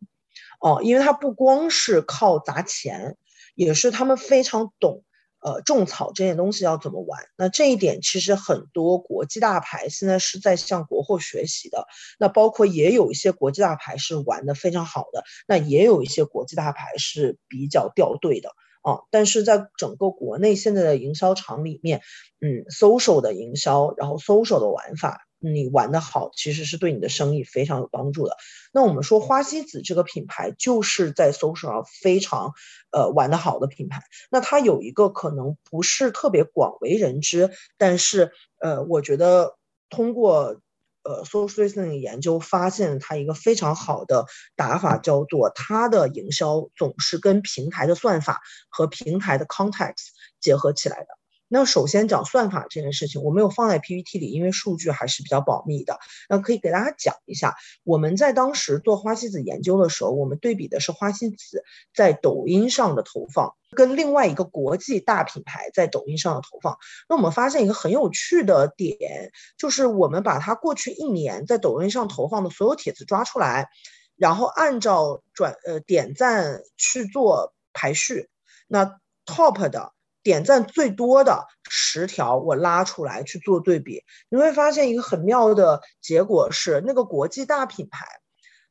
[0.60, 3.16] 哦，因为它不光是靠砸钱，
[3.54, 5.04] 也是他们非常懂，
[5.44, 7.20] 呃，种草这件东西要怎么玩。
[7.36, 11.86] 那这一点其实很多国际大牌现在是在向国货学习的。
[12.18, 18.48] 那包括也有一些国际大牌是玩的非常好的，那也有一些国际大牌是比较掉队的
[18.80, 19.04] 啊。
[19.10, 22.00] 但是在整个国内现在的营销场里面，
[22.40, 25.26] 嗯，social 的营销，然后 social 的玩法。
[25.52, 28.36] 你玩的好，其实是对你的生意非常有帮助的。
[28.72, 32.52] 那我们说花西子这个品牌，就是在 social 上非常，
[32.90, 34.02] 呃，玩的好的品牌。
[34.30, 39.56] 那它有一个可能不是特别广为人知，但是，呃，我觉得
[39.90, 40.60] 通过，
[41.02, 44.26] 呃，social listening 研究发现，它一个非常好的
[44.56, 50.08] 打法叫做它的营销总是跟平台的算法和平台的 context
[50.40, 51.06] 结合起来的。
[51.48, 55.98] 那首先讲算法这件事情，我没有放在 PPT 里，因为数据还是比较保密的。
[56.28, 57.54] 那可以给大家讲一下，
[57.84, 61.62] 我们在当时做花西子研究的时候，我们对比的是花西子
[61.94, 66.76] 在抖音上的投放，跟另外一个国际大品牌在抖音上的投放。
[67.08, 73.68] 那我们发现一个很有趣的点，就是我们把它过去一年在抖音上投放的所有帖子抓出来，
[74.16, 78.28] 然后按照转呃点赞去做排序，
[78.66, 79.92] 那 top 的。
[80.24, 88.06] 点赞最多的十条，我拉出来去做对比，你会发现一个很妙的结果是，那个国际大品牌，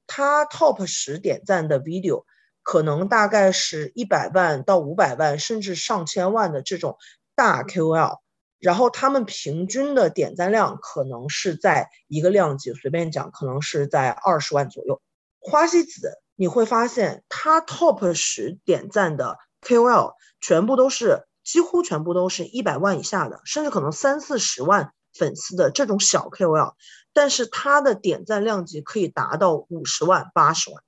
[0.08, 2.24] 它 top 十点赞的 video，
[2.64, 6.98] 可能大概是一百万到五百万，甚至上千万的这种
[7.36, 8.18] 大 KOL，
[8.60, 15.00] 然后他们平均的点赞量可能是在一个量级，随便讲，可能是在二十万左右。
[15.40, 21.28] 花西子你会发现，它 top 十点赞的 KOL 全部都是。
[21.44, 26.74] 几乎全部都是一百万以下的，甚至可能三四十万粉丝的这种小 KOL，
[27.14, 30.84] 但是他的点赞量级可以达到五十万、八十万。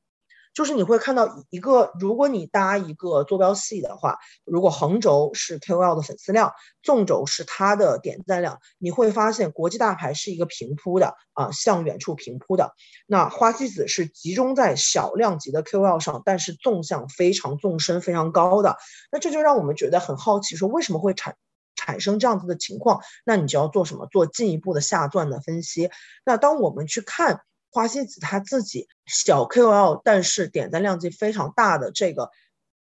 [0.55, 12.71] 就是你会看到一个，如果你搭一个坐标系的话，如果横轴是 KOL 的粉丝量，纵轴是它的点赞量，你会发现国际大牌是一个平铺的啊，向远处平铺的。
[13.05, 18.77] 那花西子是集中在小量级的 KOL 上，但是纵向非常纵深非常高的。
[19.11, 21.35] 那这就让我们觉得很好奇，说为什么会产
[21.75, 23.01] 产生这样子的情况？
[23.25, 24.07] 那你就要做什么？
[24.07, 25.89] 做进一步的下钻的分析。
[26.23, 27.41] 那当我们去看。
[27.75, 32.29] 花西子他自己小 KOL，但是点赞量级非常大的这个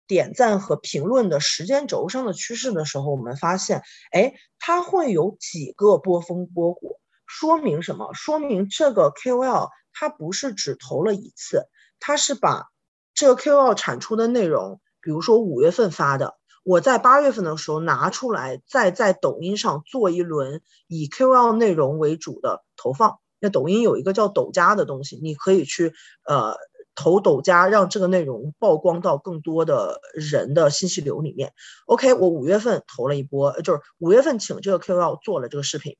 [0.05, 8.13] 点赞和评论的时间轴上的趋势的时候，我们发现，哎，它会有几个波峰波谷，说明什么？
[8.13, 11.65] 说明这个 KOL 它不是只投了一次，
[11.99, 12.67] 它是把
[13.15, 23.17] 这个 KOL 产出的内容，比如说五月份发的，我在八月份的时候拿出来，再在抖音上做一轮以 KOL 内容为主的投放。
[23.43, 25.93] 那抖音有一个叫抖加的东西，你可以去
[26.25, 26.55] 呃。
[26.95, 31.51] 投抖加，让这个内容曝光到更多的人的信息流里面。
[31.87, 35.97] OK，我五月份投了一波，就是五月份请这个 Q 要做了这个视频。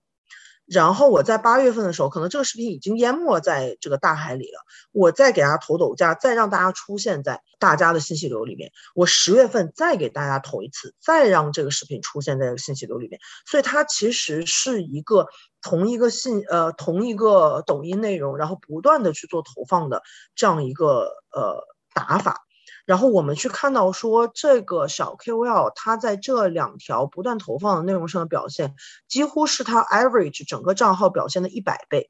[0.65, 4.59] 然后我在八月份的时候，可能这个视频已经淹没在这个大海里了。
[4.91, 8.71] 我再给大家投抖加，再让大家出现在大家的信息流里面。
[8.95, 13.19] 我十月份再给大家投一次，再让这个视频出现在这个信息流里面。
[13.45, 15.27] 所以它其实是一个
[15.61, 20.01] 同一个信呃同一个抖音内容，然后不断的去做投放的
[20.35, 21.61] 这样一个呃
[21.93, 22.41] 打法。
[22.85, 28.75] 然后我们去看到说，这个小 KOL 他在这两条不断投放的内容上的表现，
[29.07, 32.09] 几乎是他 average 整个账号表现的一百倍。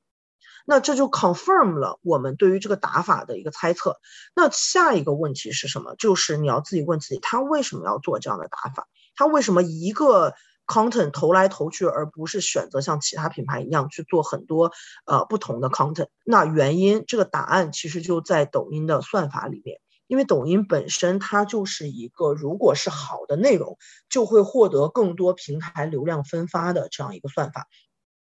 [0.65, 3.97] 那这就 confirm 了我们对于这个打法的一个猜测。
[4.33, 5.93] 那下一个问题是什么？
[5.95, 8.87] 就是你要自己问自己，他为什么要做这样的打法？
[9.17, 10.33] 他为什么一个
[10.65, 14.71] content 投来投去，而不是选择像其他品牌一样去做很多
[15.05, 16.07] 呃不同的 content？
[16.23, 19.81] 那原因，这个答案其实就在抖音的算法里面。
[20.13, 27.65] 因为抖音本身它就是一个，如果是好的内容，就会获得更多平台流量分发的这样一个算法。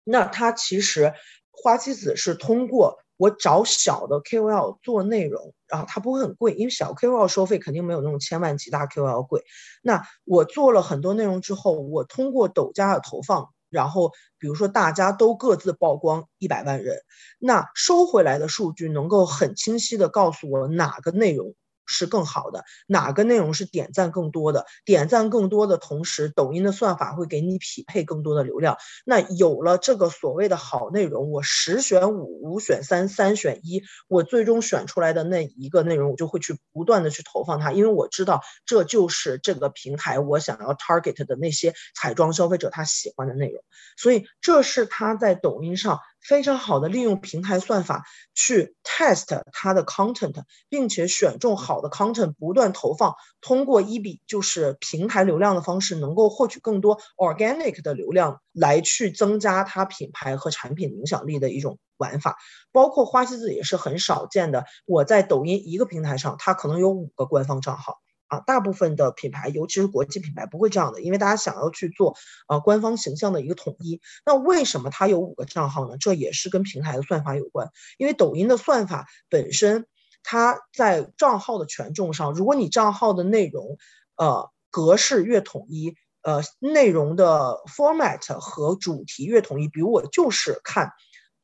[0.02, 1.12] 那它其实
[1.50, 9.42] 花西子是通过我找小的 KOL 做内容，然后它不会很贵，因为小 KOL 收费肯定没有那种千万级大 KOL 贵。
[9.82, 13.50] 那我做了很多内容之后，我通过抖加的投放。
[13.68, 16.98] 然后，比如说大家都各自曝光一百万人，
[17.40, 21.52] 那收回来的数据能够很清晰的告诉我哪个内容。
[21.86, 24.66] 是更好的，哪个内容是点赞更多的？
[24.84, 28.76] 点赞更多的同时，抖音的算法会给你匹配更多的流量。
[29.04, 43.62] 那有了这个所谓的好内容，我十选五，五选三，三选一，我最终选出来的那一个内容，我就会去不断的去投放它，因为我知道这就是这个平台我想要 target 的那些彩妆消费者他喜欢的内容。
[43.96, 46.00] 所以这是他在抖音上。
[46.28, 50.34] 非常好的利用平台算法去 test 它的 content，
[50.68, 62.36] 并且选中好的 content 不断投放，通过一比就是平台流量的方式，能够获取更多 organic 的流量，来去增加它品牌和产品影响力的一种玩法。
[62.72, 68.00] 包括花西子也是很少见的，我在抖音一个平台上，它可能有五个官方账号。
[68.28, 72.16] 啊，大部分的品牌，尤其是国际品牌，不会这样的，因为大家想要去做
[72.48, 74.00] 呃官方形象的一个统一。
[74.24, 75.96] 那为什么它有五个账号呢？
[75.98, 77.70] 这也是跟平台的算法有关。
[77.98, 79.86] 因为抖音的算法本身，
[80.22, 83.78] 它在账号的权重上，如果你账号的内容，
[84.16, 90.92] 呃格式越统一，呃内容的 format 和主题越统一，比如我就是看，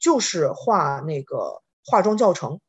[0.01, 2.61] 就是画那个化妆教程。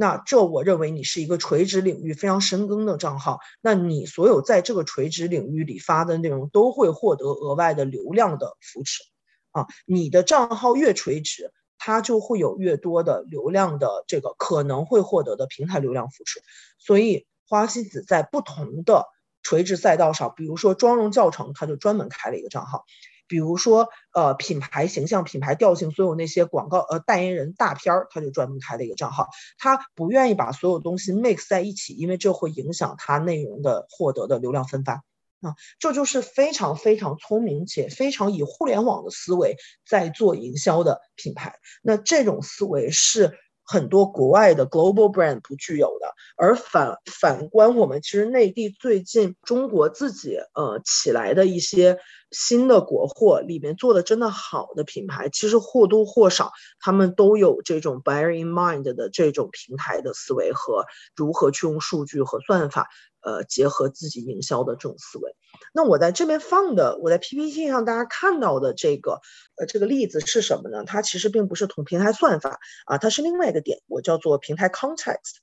[0.00, 9.02] 那这我认为你是一个垂直领域非常深耕的账号，那你所有在这个垂直领域里发的内容都会获得额外的流量的扶持，
[9.50, 16.40] 啊，你的账号越垂直，它就会有越多的流量的这个可能会获得的平台流量扶持。
[16.78, 19.04] 所以花西子在不同的
[19.42, 22.86] 垂直赛道上，比如说妆容教程，它就专门开了一个账号。
[23.30, 29.28] 比如说，呃，品牌形象、品牌调性，所有那些广告，呃，代言人大片儿，他就专门开了一个账号。
[29.56, 34.94] 他不愿意把所有东西 mix 在一起，因为这会影响他内容的获得的流量分发。
[35.42, 39.56] 啊，这就是非常非常聪明且非常以互联网的思维
[39.88, 41.54] 在做营销的品牌。
[41.82, 43.38] 那这种思维是。
[43.70, 51.98] 很多国外的 global brand 不具有的，而反反观我们，其实内地最近中国自己呃起来的一些
[52.32, 62.88] 新的国货里面做的真的好的品牌，其实或多或少他们都有这种 bear in mind 的这种平台的思维和如何去用数据和算法。
[63.22, 65.36] 呃，结合自己营销的这种思维，
[65.72, 69.20] 那我在这边放的，我在 PPT 上大家看到的这个，
[69.56, 70.84] 呃，这个例子是什么呢？
[70.84, 75.38] 它其实并不是同平台算法啊，它是另外一个点，我叫做平台 context。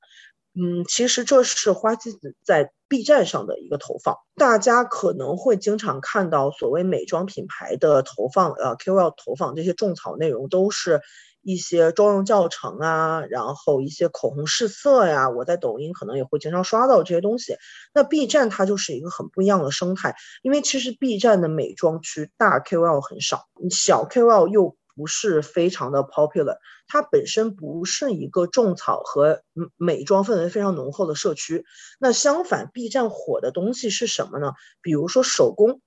[0.60, 11.02] 嗯，其实这是花西子在 B 站上的一个投放，大家可能会经常看到所谓美妆品牌的投放，呃，KOL 投放这些种草内容都是。
[11.48, 17.56] 一些妆容教程啊，然后一些口红试色呀，我在抖音可能也会经常刷到这些东西。
[17.94, 29.42] 那 B 站它就是一个很不一样的生态，因为其实 B 站的美妆区大 KOL 很少，小 KOL 又不是非常的 popular，它本身不是一个种草和
[29.78, 31.64] 美妆氛围非常浓厚的社区。
[31.98, 34.52] 那相反，B 站火的东西是什么呢？
[34.82, 35.80] 比如说手工，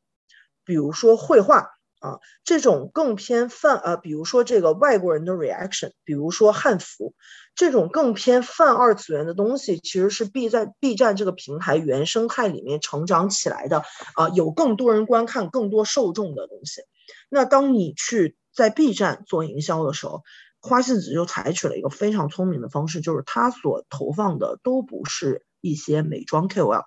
[0.65, 1.69] 比如说绘画。
[2.01, 7.15] 啊，这种更偏泛呃，比如说这个外国人的 reaction，比如说汉服，
[7.55, 13.85] 这种更偏泛二次元的东西，其实是 B 站 B 站这个平台原生态里面成长起来的
[14.17, 16.81] 啊，有更多人观看、更多受众的东西。
[17.29, 20.23] 那当你去在 B 站做营销的时候，
[20.63, 26.85] 花西子就采取了一个非常聪明的方式，就是他所投放的都不是一些美妆 KOL，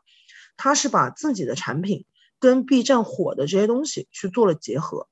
[0.57, 2.05] 他是把自己的产品。
[2.43, 5.07] 跟 B 站火的这些东西去做了结合，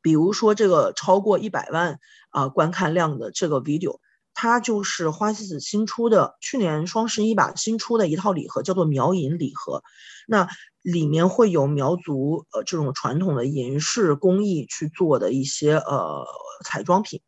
[0.00, 3.98] 比如说这个超过一百万啊观看量的这个 video，
[4.32, 9.82] 它就是花西子新出的，去年双十一吧新出的一套礼盒，叫做苗银礼盒。
[10.26, 10.48] 那
[10.80, 16.24] 里面会有苗族呃这种传统的银饰工艺去做的一些呃
[16.64, 17.20] 彩妆品。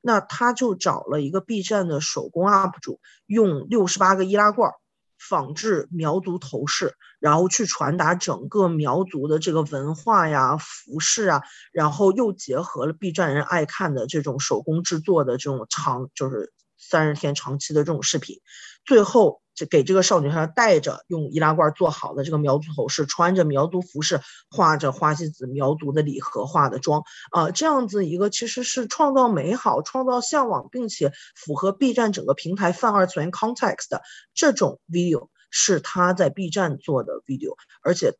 [0.00, 4.74] 那他就找了一个 B 站的手工 UP 主，用六十八个易拉罐儿。
[5.18, 11.42] 仿制苗族头饰，然后去传达整个苗族的这个文化呀、服饰啊，
[11.72, 18.40] 然后又结合了 B 站人爱看的这种手工制作的这种长，就是三十天长期的这种视频，
[18.84, 19.40] 最后。
[19.56, 27.02] 这给这个少女她带着用易拉罐做好的这个苗族头饰，穿着苗族服饰，画着花西子苗族的礼盒化的妆
[27.32, 34.02] 啊，这样子一个其实是创造美好、创造向往，并且符合 B 站整个平台泛二次元 context 的
[34.34, 38.14] 这种 video，是他在 B 站做的 video，而且。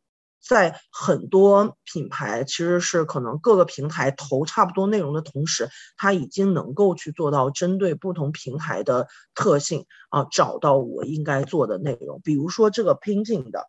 [0.47, 12.21] 在很多品牌其实是可能各个平台投差不多内容的同时，它已经能够去做到针对不同平台的特性啊，找到我应该做的内容。
[12.23, 13.67] 比如说这个 painting 的，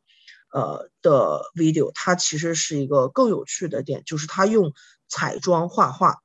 [0.53, 4.73] 呃的 video，它其实是一个更有趣的点，就是它用
[5.09, 6.19] 彩妆画画。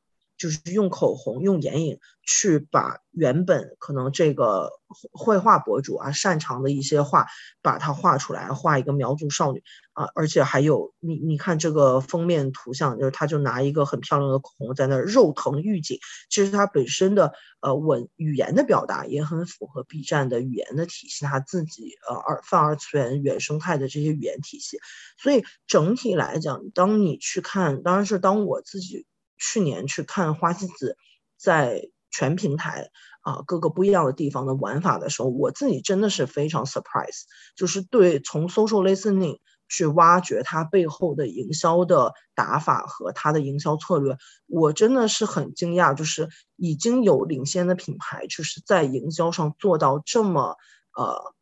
[0.44, 4.72] 就是用口红、用眼影去把原本可能这个
[5.14, 7.28] 绘画博主啊擅长的一些画，
[7.62, 9.64] 把它画出来，画一个苗族少女
[9.94, 15.98] 啊，而且还有你你看这个封面图像，就是他就拿一个很漂亮的口红在那肉疼预警，
[16.30, 17.32] 其实他本身的
[17.62, 24.78] 呃文语言的表达也很符合 B 站的语言的体系，他自己呃二泛二次元原生态的这些语言体系，
[25.18, 29.06] 所以整体来讲，当你去看，当然是当我自己。
[29.44, 30.96] 去年去看花西子
[31.38, 32.91] 在全平台
[33.24, 37.24] 啊各个不一样的地方的玩法的时候，我自己真的是非常 surprise，
[37.58, 44.16] 就是对从 social listening 去挖掘它背后的营销的打法和它的营销策略，
[44.48, 50.56] 我真的是很惊讶，就是已经有领先的品牌就是在营销上做到这么
[50.96, 51.34] 呃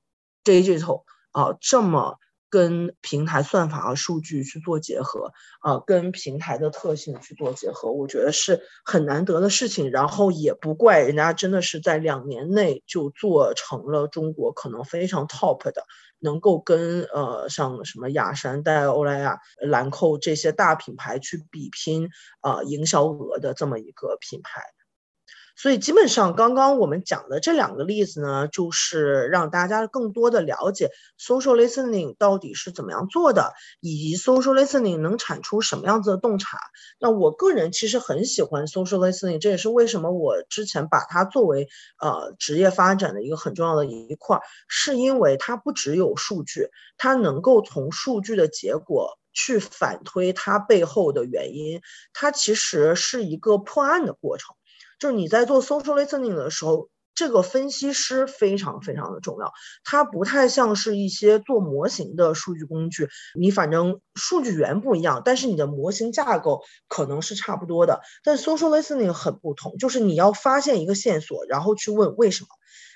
[0.44, 2.18] digital 啊这么。
[2.52, 5.32] 跟平台算法和数据去做结合，
[5.62, 9.90] 啊，跟平台的特性去做结合，我觉得是很难得的事情。
[9.90, 15.86] 然后也不怪人家，真的是在两年内就做成了中国可能非常 top 的，
[16.20, 22.10] 能够跟呃像什么雅诗黛、欧莱雅、兰蔻这些大品牌去比拼
[22.42, 24.62] 啊营销额的这么一个品牌。
[25.56, 30.90] 所以基本上，刚刚我们讲的这两个例子呢，就是让大家更多的了解
[31.20, 36.58] social listening 到底是怎么样做的，以及 social listening 能产出什么样子的洞察。
[37.00, 41.68] 那我个人其实很喜欢 social listening，这也是为什么我之前把它作为
[42.00, 51.82] 呃职业发展的一个很重要的一块，是因为它不只有数据，它能够从数据的结果去反推它背后的原因，
[52.14, 54.56] 它其实是一个破案的过程。
[55.02, 59.52] 就是你在做 social listening 的时候，这个分析师非常非常的重要。
[59.84, 68.02] 它不太像是一些做模型的数据工具，你反正数据源不一样，但是你的模型架构可能是差不多的。
[68.24, 72.50] 但 social listening 很不同，就是你要发现一个线索，然后去问为什么。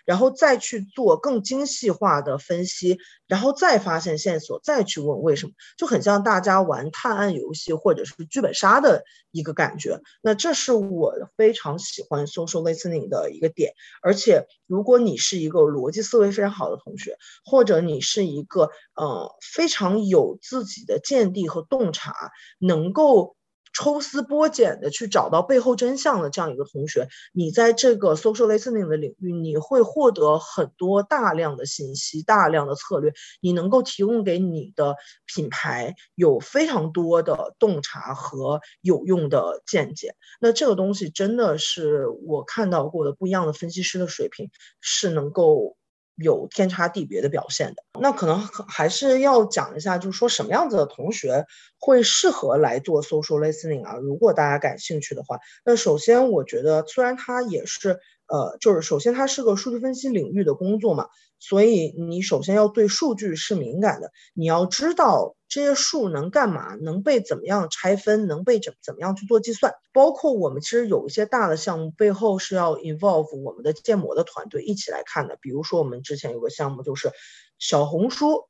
[0.06, 2.98] 然后再去做更精细化的分析，
[3.28, 10.00] 然后再发现线索，再去问为什么，就很像大家玩探案游戏或者是剧本杀的一个感觉。
[10.22, 13.74] 那这是我非常喜欢 social listening 的一个点。
[14.02, 22.14] 而且，如果你是一个逻辑思维非常好的同学，或者你是一个呃非常有自己的见地和洞察，
[22.60, 23.36] 能够。
[23.78, 34.96] 抽丝剥茧的去找到背后真相的这样一个同学，你在这个 social listening 的领域，你会获得很多大量的信息、大量的策略，你能够提供给你的
[35.26, 40.16] 品牌有非常多的洞察和有用的见解。
[40.40, 44.50] 那这个东西真的是我看到过的不一样的分析师的水平，
[44.80, 45.76] 是能够
[46.16, 47.84] 有天差地别的表现的。
[48.00, 51.46] 那可能还是要讲一下，就是说什么样子的同学
[51.80, 53.96] 会适合来做 social listening 啊？
[53.96, 58.00] 如果大家感兴趣的话，那首先我觉得，虽然它也是。
[58.28, 61.08] 呃，就是首先它是个数据分析领域的工作嘛，
[61.40, 69.74] 所以你首先要对数据是敏感的，你要知道这些数能干嘛，能被怎么样拆分，能被怎怎么样去做计算。
[69.94, 77.12] 包括我们其实有一些大的项目背后是要 involve 我们的建模的团队一起来看的，比如说我们之前有个项目就是
[77.60, 78.48] 小红书。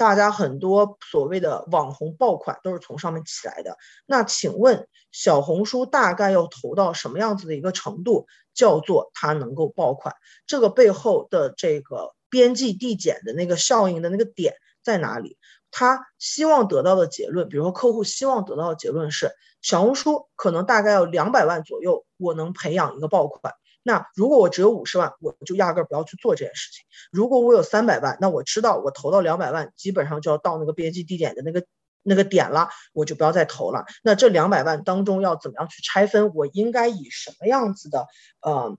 [0.00, 3.76] 大家很多所谓的网红爆款都是从上面起来的。
[4.06, 10.14] 那请问小红书大概要投到什么样子的一个程度，叫做它能够爆款？
[10.46, 15.36] 这个背后的这个边际递减的那个效应的那个点在哪里？
[15.70, 19.30] 他希望得到的结论，比如说客户希望得到的结论是，
[19.60, 23.52] 小红书可能大概要两百万左右，我能培养一个爆款。
[23.82, 26.84] 那如果我只有五十万，我就压根儿不要去做这件事情。
[27.10, 31.64] 如果我有三百万，那我知道我投到两百万，基本上就要到那个边际地点的那个
[32.02, 33.84] 那个点了，我就不要再投了。
[34.02, 36.34] 那这两百万当中要怎么样去拆分？
[36.34, 38.06] 我应该以什么样子的
[38.42, 38.76] 呃？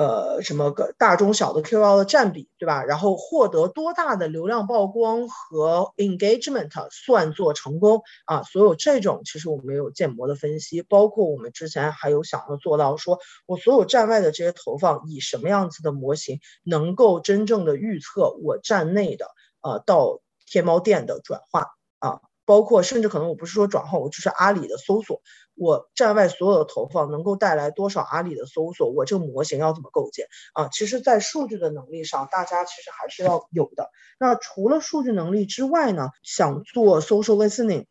[0.00, 2.82] 呃，什么个大中小的 KOL 的占比，对吧？
[2.84, 8.42] 然后获得多大的流量曝光和 engagement 算作成功啊？
[8.44, 19.26] 所有这种其实我们有建模的分析，包括我们之前还有想要做到，说我所有站外的这些投放，以什么样子的模型能够真正的预测我站内的
[19.60, 21.66] 呃到天猫店的转化
[21.98, 22.22] 啊？
[22.50, 25.22] 包括甚至可能我不是说转化，我就是阿里的搜索。
[25.54, 28.90] 我站外所有的投放能够带来多少阿里的搜索？
[28.90, 30.66] 我这个模型要怎么构建啊？
[30.66, 33.90] 其实，在数据的能力上，大家其实还是要有的。
[34.18, 36.08] 那除了数据能力之外呢？
[36.24, 37.86] 想做 social listening，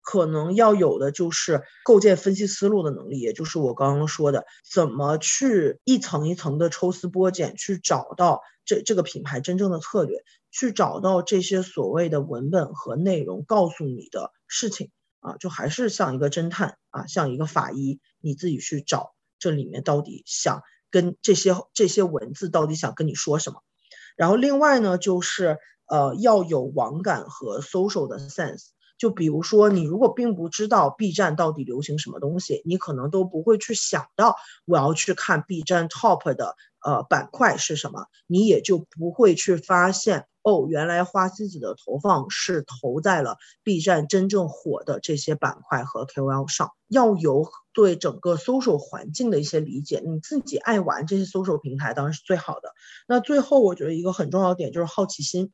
[0.00, 10.22] 可能要有的就是构建分析思路的能力，也就是我刚刚说的，怎么去一层一层的抽丝剥茧，去找到这这个品牌真正的策略，
[10.52, 14.92] 去找到这些所谓的文本和内容告诉你的事情。
[15.18, 23.62] 啊，就还是像一个侦探啊，像一个法医，你自己去找这里面到底想跟这些这些文字到底想跟你说什么。
[24.16, 28.70] 然后另外呢，就是呃要有网感和 social 的 sense。
[28.98, 46.70] 就比如说，你如果并不知道 B 站到底流行什么东西，你可能都不会去想到我要去看 B 站 top 的呃板块是什么，你也就不会去发现哦，原来花西子的投放是投在了 B 站真正火的这些板块和 KOL 上。
[46.88, 52.72] 要有对整个搜索环境的一些理解，你自己爱玩这些搜索平台当然是最好的。
[53.06, 55.52] 那最后我觉得一个很重要的点就是好奇心。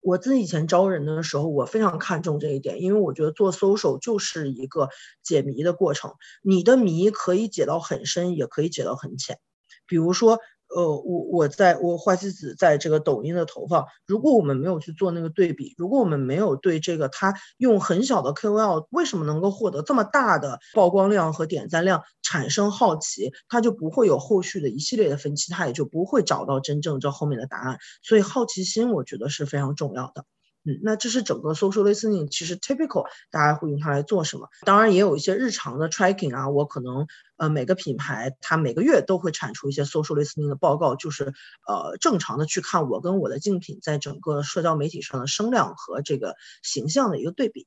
[0.00, 4.88] 我自己以前招人的时候，我非常看重这一点，因为我觉得做搜手就是一个
[5.22, 9.38] 解谜的过程，你的谜可以解到很深，也可以解到很浅，
[9.86, 10.38] 比如说。
[10.74, 27.78] 呃，我我在我花西子在这个抖音的投放，如果我们没有去做那个对比，如果我们没有对这个他用很小的 KOL 为什么能够获得这么大的曝光量和点赞量产生好奇，他就不会有后续的一系列的分析，他也就不会找到真正这后面的答案。
[28.02, 30.24] 所以好奇心我觉得是非常重要的。
[30.64, 34.48] 嗯，那这是整个 social listening，其实 typical 大家会用它来做什么？
[34.64, 37.06] 当然也有一些日常的 tracking 啊，我可能
[37.36, 41.34] 呃每个品牌它每个月都会产出一些 social listening 的报告，就是
[41.68, 47.66] 呃正常的去看我跟我的竞品在整个社交媒体上的声量和这个形象的一个对比。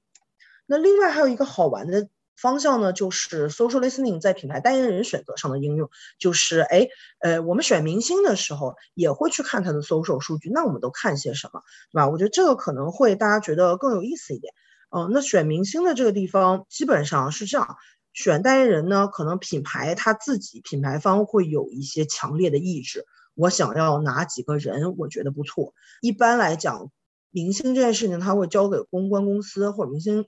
[0.65, 2.09] 那另外还有一个好玩的。
[2.37, 6.87] 方向呢，就是 social listening 在品牌代言人选择上的应用，就是哎，
[7.19, 12.07] 呃，我们选明星的时候也会去看他的 social 数据，那我们都看些什么，对吧？
[12.07, 14.53] 我觉得这个可能会大家觉得更有意思一点。
[14.89, 17.75] 嗯，那选明星的这个地方基本上是这样，
[18.13, 25.73] 选代言人呢，可能品牌他自己品牌方会有一些强烈的意志，我想要哪几个人，我觉得不错。
[26.01, 26.91] 一般来讲，
[27.31, 30.25] 明星这件事情他会交给公关公司或者明星。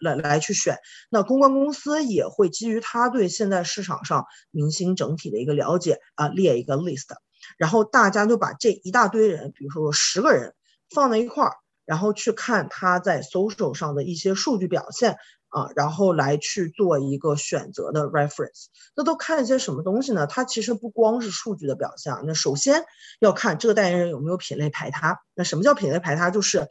[0.00, 0.78] 来来去选，
[1.10, 7.06] 那公关公司也会基于他对现在市场上明星整体的一个了解啊，列一个 list，
[7.58, 10.54] 然后大家就把这一大堆人，比如说十个人
[10.94, 11.54] 放在一块儿，
[11.84, 15.16] 然后去看他在 social 上的一些数据表现
[15.48, 18.66] 啊，然后来去做一个选择的 reference。
[18.96, 20.26] 那都看一些什么东西呢？
[20.26, 22.84] 它其实不光是数据的表现，那首先
[23.20, 25.18] 要看这个代言人有没有品类排他。
[25.34, 26.30] 那什么叫品类排他？
[26.30, 26.68] 就是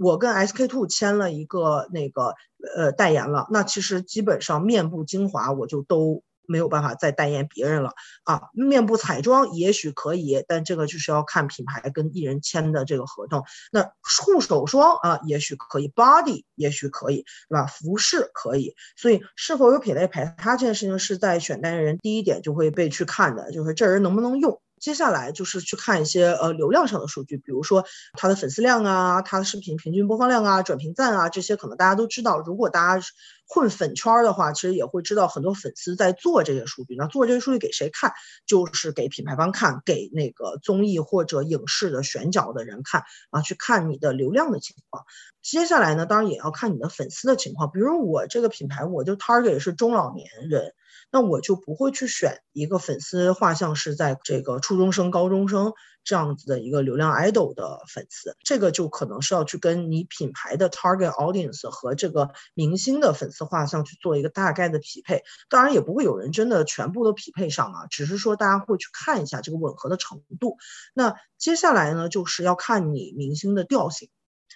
[0.00, 2.34] 我跟 SK two 签了一个那个
[2.76, 7.90] 呃代言了，那其实基本上面部精华我就都没有办法再代言别人了
[8.24, 8.42] 啊。
[8.52, 13.44] 面部彩妆也许可以，但这个就是要看品牌跟艺人签的这个合同。
[13.70, 17.66] 那护手霜啊，也许可以，body 也许可以，对吧？
[17.66, 24.60] 服饰可以，所以是否有品类排他这件事情是在选代言人第一点就会被去看的，就是这人能不能用。
[24.82, 32.40] 接下来就是去看一些呃流量上的数据，比如说他的粉丝量啊，他的视频平均播放量啊，转评赞啊，这些可能大家都知道。
[32.40, 33.06] 如果大家
[33.46, 36.96] 混粉圈的话，其实也会知道很多粉丝在做这些数据。
[36.96, 38.12] 那做这些数据给谁看？
[38.44, 45.04] 就是给品牌方看，给那个综艺或者影视的选角的人看啊，去看你的流量的情况。
[45.42, 47.70] 接下来呢，当然也要看你的粉丝的情况。
[47.70, 50.74] 比如我这个品牌，我就 target 是中老年人。
[51.12, 65.22] 那我就不会去选一个粉丝画像是在这个初中生、高中生这样子的一个流量 idol 的粉丝，这个就可能是要去跟你品牌的 target audience 和这个明星的粉丝画像去做一个大概的匹配。
[65.50, 70.56] 当然也不会有人真的全部都匹配上啊，只是说大家会去看一下这个吻合的程度。
[70.94, 74.08] 那接下来呢，就是要看你明星的调性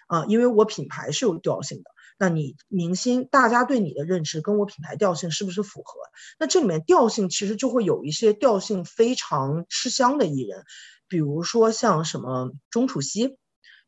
[0.06, 1.90] 啊，因为我品牌是有调性的。
[2.18, 6.00] 那你明星，大家对你的认知跟我品牌调性是不是符合？
[6.38, 10.64] 那这里面调性其实就会有一些调性非常吃香的艺人，
[11.08, 13.36] 比如说像什么钟楚曦，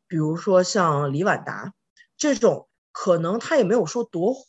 [0.07, 1.73] 比如说像李婉达
[2.19, 4.43] 这种，可能他也没有说多火，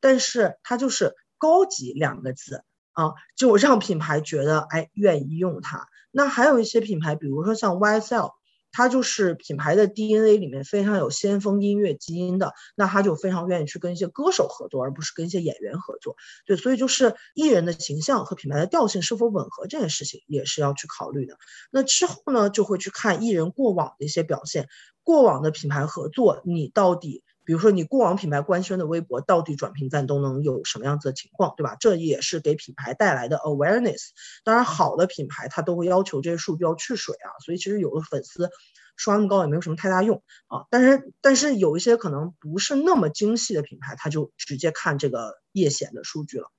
[0.00, 5.86] 但是他就是高级两个字啊，就让品牌觉得哎愿意用它。
[6.10, 8.35] 那还有一些品牌，比如说像 YSL。
[8.76, 16.14] 他就是品牌的 DNA 里面非常有先锋音乐基因的，那他就非常愿意去跟一些歌手合作，而不是跟一些演员合作。
[16.44, 21.38] 对，所以就是艺人的形象和品牌的调性是否吻合这件事情也是要去考虑的。
[21.70, 24.68] 那之后呢，就会去看艺人过往的一些表现，
[25.02, 27.22] 过往的品牌合作，你到底。
[27.46, 31.76] 比如说你过往品牌官宣的微博到底转评赞都能有什么样子的情况，对吧？
[31.78, 34.08] 这也是给品牌带来的 awareness。
[34.44, 38.50] 当然，好的品牌它都会要求这些数据要去水啊，所以其实有的粉丝
[38.96, 40.66] 刷那么高也没有什么太大用啊。
[40.70, 46.50] 但是，但是有一些可能不是那么精细的品牌，他就直接看这个业显的数据了，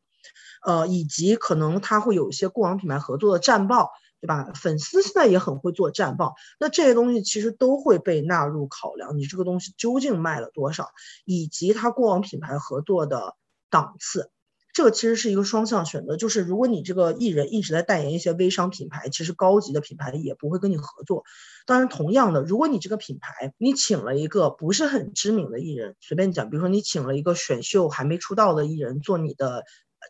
[0.65, 3.91] 呃，以及可能他会有一些过往品牌合作的战报。
[4.19, 4.51] 对吧？
[4.55, 9.17] 粉丝现在也很会做战报，那这些东西其实都会被纳入考量。
[9.17, 10.89] 你这个东西究竟卖了多少，
[11.23, 13.35] 以及他过往品牌合作的
[13.69, 14.31] 档次，
[14.73, 16.17] 这个其实是一个双向选择。
[16.17, 21.23] 就是如果你这个艺人一直在代言一些微商品牌，其实高级的品牌也不会跟你合作。
[21.67, 29.63] 当然，同样的，如果你这个品牌你请了一个不是很知名的艺人，随便讲，比如说你请了一个选秀还没出道的艺人做你的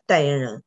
[0.06, 0.62] 代言人。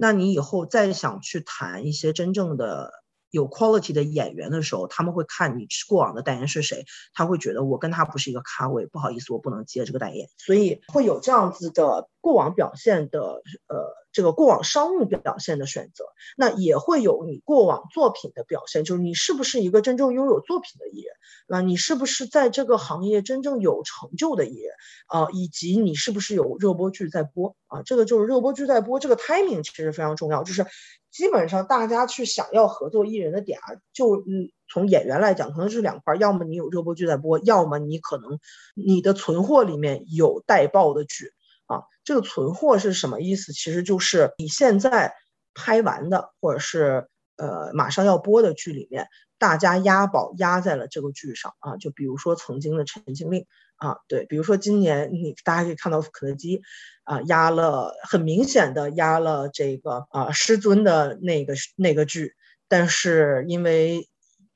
[0.00, 2.90] 那你以后再想去谈一些真正的
[3.30, 14.00] 有 quality 的演员的时候，他们会看你过往的代言是谁，他会觉得我跟他不是一个咖位，不好意思，我不能接这个代言，所以会有这样子的过往表现的呃。
[14.12, 16.04] 这个过往商务表现的选择，
[16.36, 21.14] 那也会有你过往作品的表现，就是你是不是一个真正拥有作品的艺人，
[21.46, 24.72] 那，你是不是在这个行业真正有成就的艺人，
[25.06, 30.66] 啊，以及你是不是有热播剧在播，啊，这个就是热播剧在播，这个 timing 其实非常重要，就是
[31.10, 38.38] 基本上大家去想要合作艺人的点啊，就嗯，从演员来讲，可能是两块，要么你有热播剧在播，要么你可能
[38.74, 41.32] 你的存货里面有待爆的剧。
[41.70, 43.52] 啊，这个存货是什么意思？
[43.52, 45.14] 其实就是你现在
[45.54, 49.06] 拍完的，或者是呃马上要播的剧里面，
[49.38, 51.76] 大家押宝押在了这个剧上啊。
[51.76, 53.42] 就比如说曾经的《陈情令》
[53.76, 56.60] 啊，对，比如说今年你大家可以看到肯德基
[57.04, 62.34] 啊压了，很明显的压了这个啊师尊的那个那个剧，
[62.68, 64.09] 但是因为。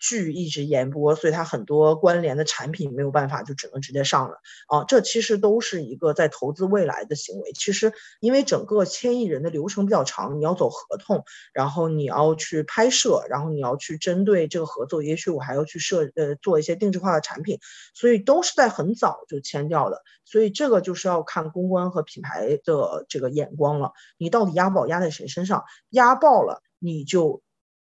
[0.07, 4.37] 剧一直延播，所以它很多关联的产品没有办法，就只能直接上了
[4.69, 4.85] 啊。
[4.85, 7.53] 这其实都是一个在投资未来的行为。
[7.53, 11.25] 其实因为整个千亿人的流程比较长，你要走合同，
[11.55, 17.59] 然后你要去拍摄，然后你要去针对这个合作，也许我还要去设呃做一些定制化的产品，
[17.95, 20.03] 所以都是在很早就签掉的。
[20.27, 23.93] 所以这个就是要看公关和品牌的这个眼光了。
[24.19, 25.65] 你到底押宝压在谁身上？
[25.89, 27.44] 压爆了，你就。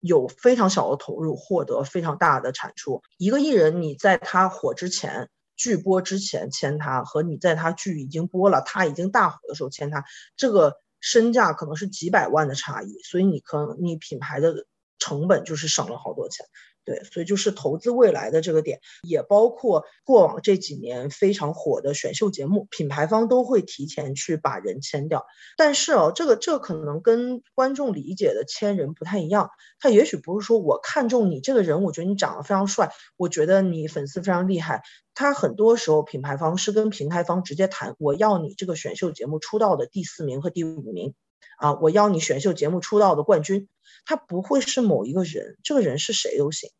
[0.06, 3.02] 有非常小的投入，获得非常大的产出。
[3.16, 10.04] 一个艺人，你在他火之前，剧播之前签他，和你在他剧已经播了，他已经大火的时候签他，
[10.36, 12.98] 这个身价可能是几百万的差异。
[13.02, 14.66] 所以你可能你品牌的
[14.98, 16.44] 成本就是省了好多钱。
[16.84, 25.24] 对，所以就是投资未来的这个点，也包括过往这几年非常火的选秀节目，品牌方都会提前去把人签掉。
[25.56, 29.50] 但是哦，这个这可能跟观众理解的签人不太一样。
[29.80, 34.82] 他也许不是说我看中你这个人，我觉得你长得非常帅，我觉得你粉丝非常厉害。
[35.14, 41.14] 他很多时候品牌方是跟平台方直接谈，我要你这个选秀节目出道的第四名和第五名，
[41.58, 43.68] 啊，我邀你选秀节目出道的冠军。
[44.06, 46.70] 他不会是某一个人，这个人是谁都行，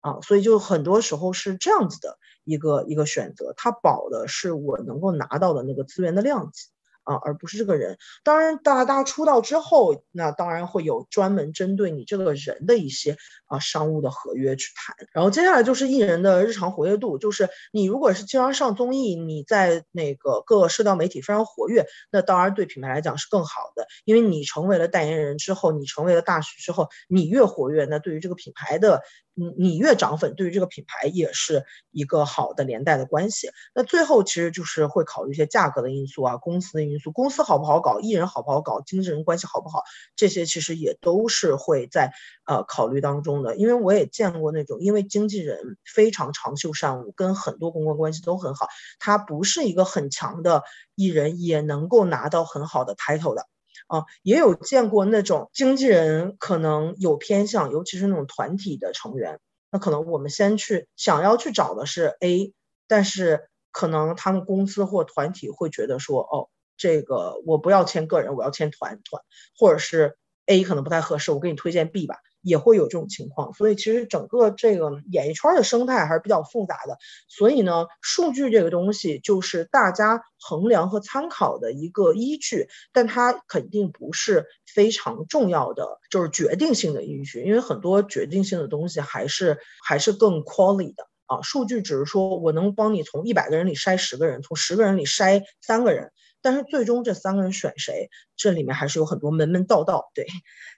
[0.00, 6.68] 啊，所以就很多时候是这样子的一个一个选择，他保的是我能够拿到的那个资源的量级，
[7.04, 7.98] 啊，而不是这个人。
[8.24, 14.96] 当然，大大家出道之后，那当然会有专门针对你这个人的一些啊商务的合约去谈。
[15.12, 29.02] 然后接下来就是艺人的日常活跃度，就是你如果是经常上综艺，你在那个各个社交媒体非常活跃，那当然对品牌来讲是更好的，因为你成为了代言人之后，你成为了大使之后，你越活跃，那对于这个品牌的。
[29.34, 33.50] 你你越涨粉，对于这个品牌也是一个好的连带的关系。
[33.74, 39.82] 那最后其实就是会考虑一些价格的因素啊，公司的因素，公司好不好搞，艺人好不好搞，经纪人关系好不好，
[40.16, 42.12] 这些其实也都是会在
[42.46, 43.56] 呃考虑当中的。
[43.56, 48.66] 因为我也见过那种，因为经纪人非常长袖善舞，跟很多公关关系都很好，
[48.98, 50.62] 他不是一个很强的
[50.94, 53.46] 艺人，也能够拿到很好的 title 的。
[53.92, 59.38] 啊，也有见过那种经纪人可能有偏向，尤其是那种团体的成员，
[59.70, 62.54] 那可能我们先去想要去找的是 A，
[62.88, 69.22] 但是可能他们公司或团体会觉得说，哦，这个我不要签个人，我要签团团，
[69.58, 70.16] 或者是
[70.46, 72.16] A 可能不太合适，我给你推荐 B 吧。
[72.42, 76.98] 也会有这种情况，所以其实整个这个演艺圈的生态还是比较复杂的。
[77.28, 87.42] 所以呢，数据这个东西就是大家衡量和参考的一个依据，但它肯定不是非常重要的，就是决定性的依据。
[87.44, 91.40] 因为很多决定性的东西还是还是更 quality 的啊。
[91.42, 96.10] 数据只是说我能帮你从一百个人里筛十个人，从十个人里筛三个人。
[96.42, 100.10] 但是最终这三个人选谁，这里面还是有很多门门道道。
[100.14, 100.26] 对，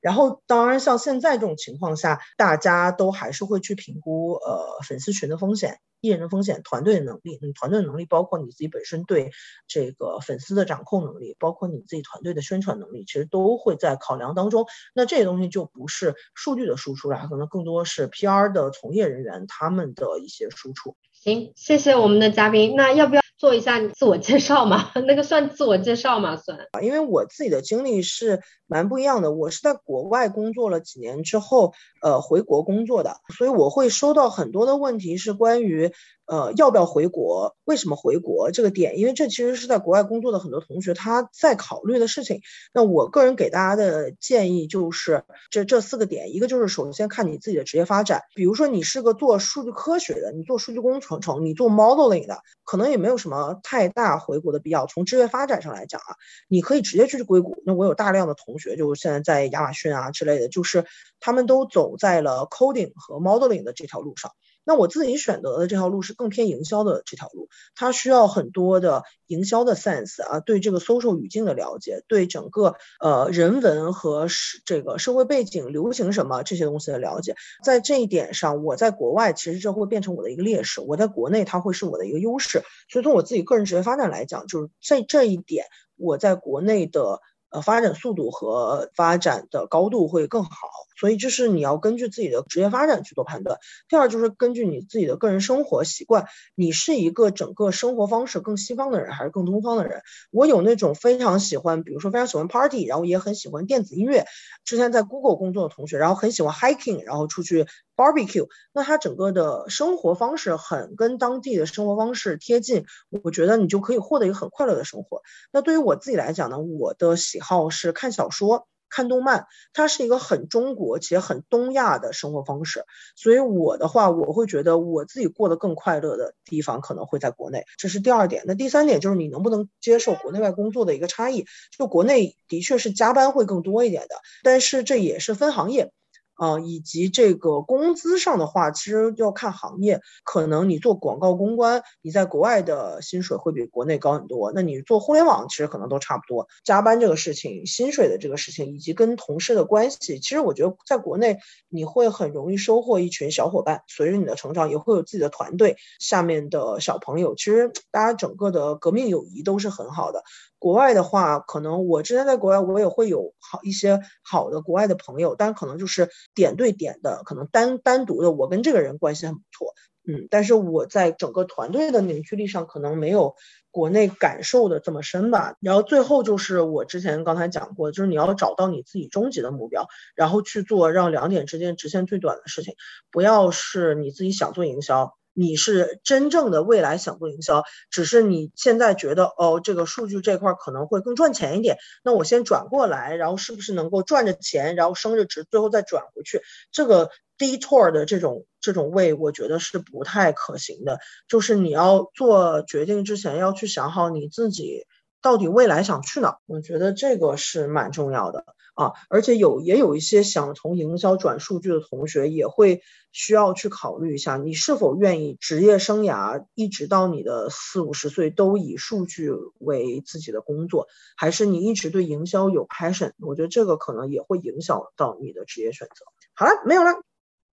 [0.02, 7.38] 然后当然像现在这种情况下，大家都还是会去评估呃粉丝群的风险、艺人的风险、团队的能力。
[7.42, 9.30] 嗯，团队的能力包括你自己本身对
[9.66, 14.66] 这个粉丝的掌控能力，包括你自己团队的宣传能力，其实都会在考量当中。
[14.94, 20.96] 那这些东西就不是数据的输出了，可能更多是 PR 的从业人员他们的一些输出。
[21.12, 22.74] 行，谢谢我们的嘉宾。
[22.76, 23.24] 那要不要？
[23.44, 26.34] 做一下自我介绍嘛， 那个算自我介绍吗？
[26.34, 29.32] 算，因为我自己的经历是蛮不一样的。
[29.32, 35.92] 我是在国外工作了几年之后，呃，回国工作的，所以我会收到很多的问题，是关于。
[36.26, 37.54] 呃，要不要回国？
[37.66, 38.98] 为什么回国这个点？
[38.98, 42.40] 因为这其实是在国外工作的很多同学他在考虑的事情。
[42.72, 54.86] 那我个人给大家的建议就是这这四个点，一个就是首先看你自己的职业发展，比如说你是个做数据科学的，你做数据工程，你做 modeling 的，可能也没有什么呃太大回国的必要。
[54.86, 56.16] 从职业发展上来讲啊，
[56.48, 57.62] 你可以直接去硅谷。
[57.66, 60.84] 那我有大量的同学，就现在在亚马逊啊之类的，就是
[61.20, 64.30] 他们都走在了 coding 和 modeling 的这条路上。
[64.64, 87.20] 那我自己选择的这条路是更偏营销的这条路，它需要很多的营销的 sense 啊，对这个 social 语境的了解，对整个呃人文和是这个社会背景流行什么这些东西的了解，在这一点上，我在国外其实这会变成我的一个劣势，我在国内它会是我的一个优势，所以从我自己个人职业发展来讲，就是在这一点，我在国内的。
[87.50, 90.50] 呃，发展速度和发展的高度会更好，
[90.96, 93.58] 所以这是你要根据自己的职业发展去做判断。
[93.88, 100.02] 第二就是根据你自己的个人生活习惯，你是一个整个生活方式更西方的人还是更东方的人？
[100.30, 104.24] 我有那种非常喜欢，比如说非常喜欢 party，然后也很喜欢电子音乐，
[104.64, 107.66] 之前在 Google 工作的同学，然后很喜欢 hiking，然后出去。
[107.96, 112.86] Barbecue，那他整个的生活方式很跟当地的生活方式贴近，
[113.22, 115.22] 我觉得你就可以获得一个很快乐的生活。
[115.52, 122.84] 那对于我自己来讲呢，我的喜好是看小说、看动漫，它是一个很中国且很东亚的生活方式。
[123.16, 128.44] 所以我的话，我会觉得我自己过得更快乐的地方可能会在国内，这是第二点。
[128.46, 131.46] 那第三点就是你能不能接受国内外工作的一个差异？
[131.76, 135.92] 就国内的确是加班会更多一点的，但是这也是分行业。
[136.34, 140.00] 啊，以及这个工资上的话，其实要看行业。
[140.24, 144.52] 可能你做广告公关，你在国外的薪水会比国内高很多。
[144.54, 146.48] 那你做互联网，其实可能都差不多。
[146.64, 153.82] 加班这个事情，薪水的这个事情，以及跟同事的关系，其实我觉得在国内你会很容易收获一群小伙伴。
[153.86, 160.24] 随着你的成长，也会有自己的团队，下面的小朋友，其实大家整个的革命友谊都是很好的。
[160.64, 169.74] 国外的话，可能我之前在国外，我也会有好一些好的国外的朋友，但可能就是点对点的，可能单单独的，我跟这个人关系很不错，
[170.08, 173.34] 嗯，但是我在整个团队的凝聚力上，可能没有
[173.70, 175.54] 国内感受的这么深吧。
[175.60, 182.72] 然后最后就是我之前刚才讲过，就是你要找到你自己终极的目标，然后去做让两点之间直线最短的事情，
[183.10, 185.12] 不要是你自己想做营销。
[185.34, 196.40] 你是真正的未来想做营销，只是你现在觉得哦，这个数据这块可能会更赚钱一点，那我先转过来，然后是不是能够赚着钱，然后升着职，最后再转回去？
[196.72, 200.98] 这个 detour 的这种这种位，我觉得是不太可行的。
[201.28, 204.86] 就是你要做决定之前，要去想好你自己
[205.24, 206.36] 到底未来想去哪？
[206.44, 208.44] 我觉得这个是蛮重要的
[208.74, 208.92] 啊。
[209.08, 223.12] 而且有也有一些想从营销转数据的同学，也会需要去考虑一下，你是否愿意职业生涯一直到你的四五十岁都以数据为自己的工作，还是你一直对营销有 passion？
[223.18, 226.04] 我觉得这个可能也会影响到你的职业选择。
[226.34, 226.90] 好了，没有了。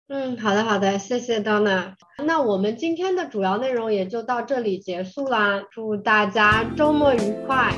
[0.09, 1.95] 嗯，好的好的，谢谢 Donna。
[2.27, 7.73] 那我们今天的主要内容也就到这里结束啦，祝大家周末愉快。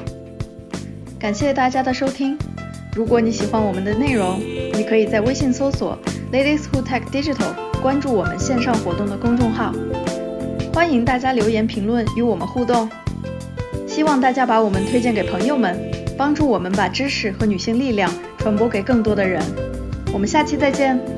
[1.21, 2.37] 感谢大家的收听。
[2.97, 4.41] 如果你喜欢我们的内容，
[4.75, 5.97] 你可以在微信搜索
[6.33, 9.73] Ladies Who Tech Digital，关注我们线上活动的公众号。
[10.75, 12.91] 欢迎大家留言评论与我们互动。
[13.87, 15.79] 希望大家把我们推荐给朋友们，
[16.19, 19.41] 帮助我们把知识和女性力量传播给更多的人。
[20.13, 21.16] 我们下期再见。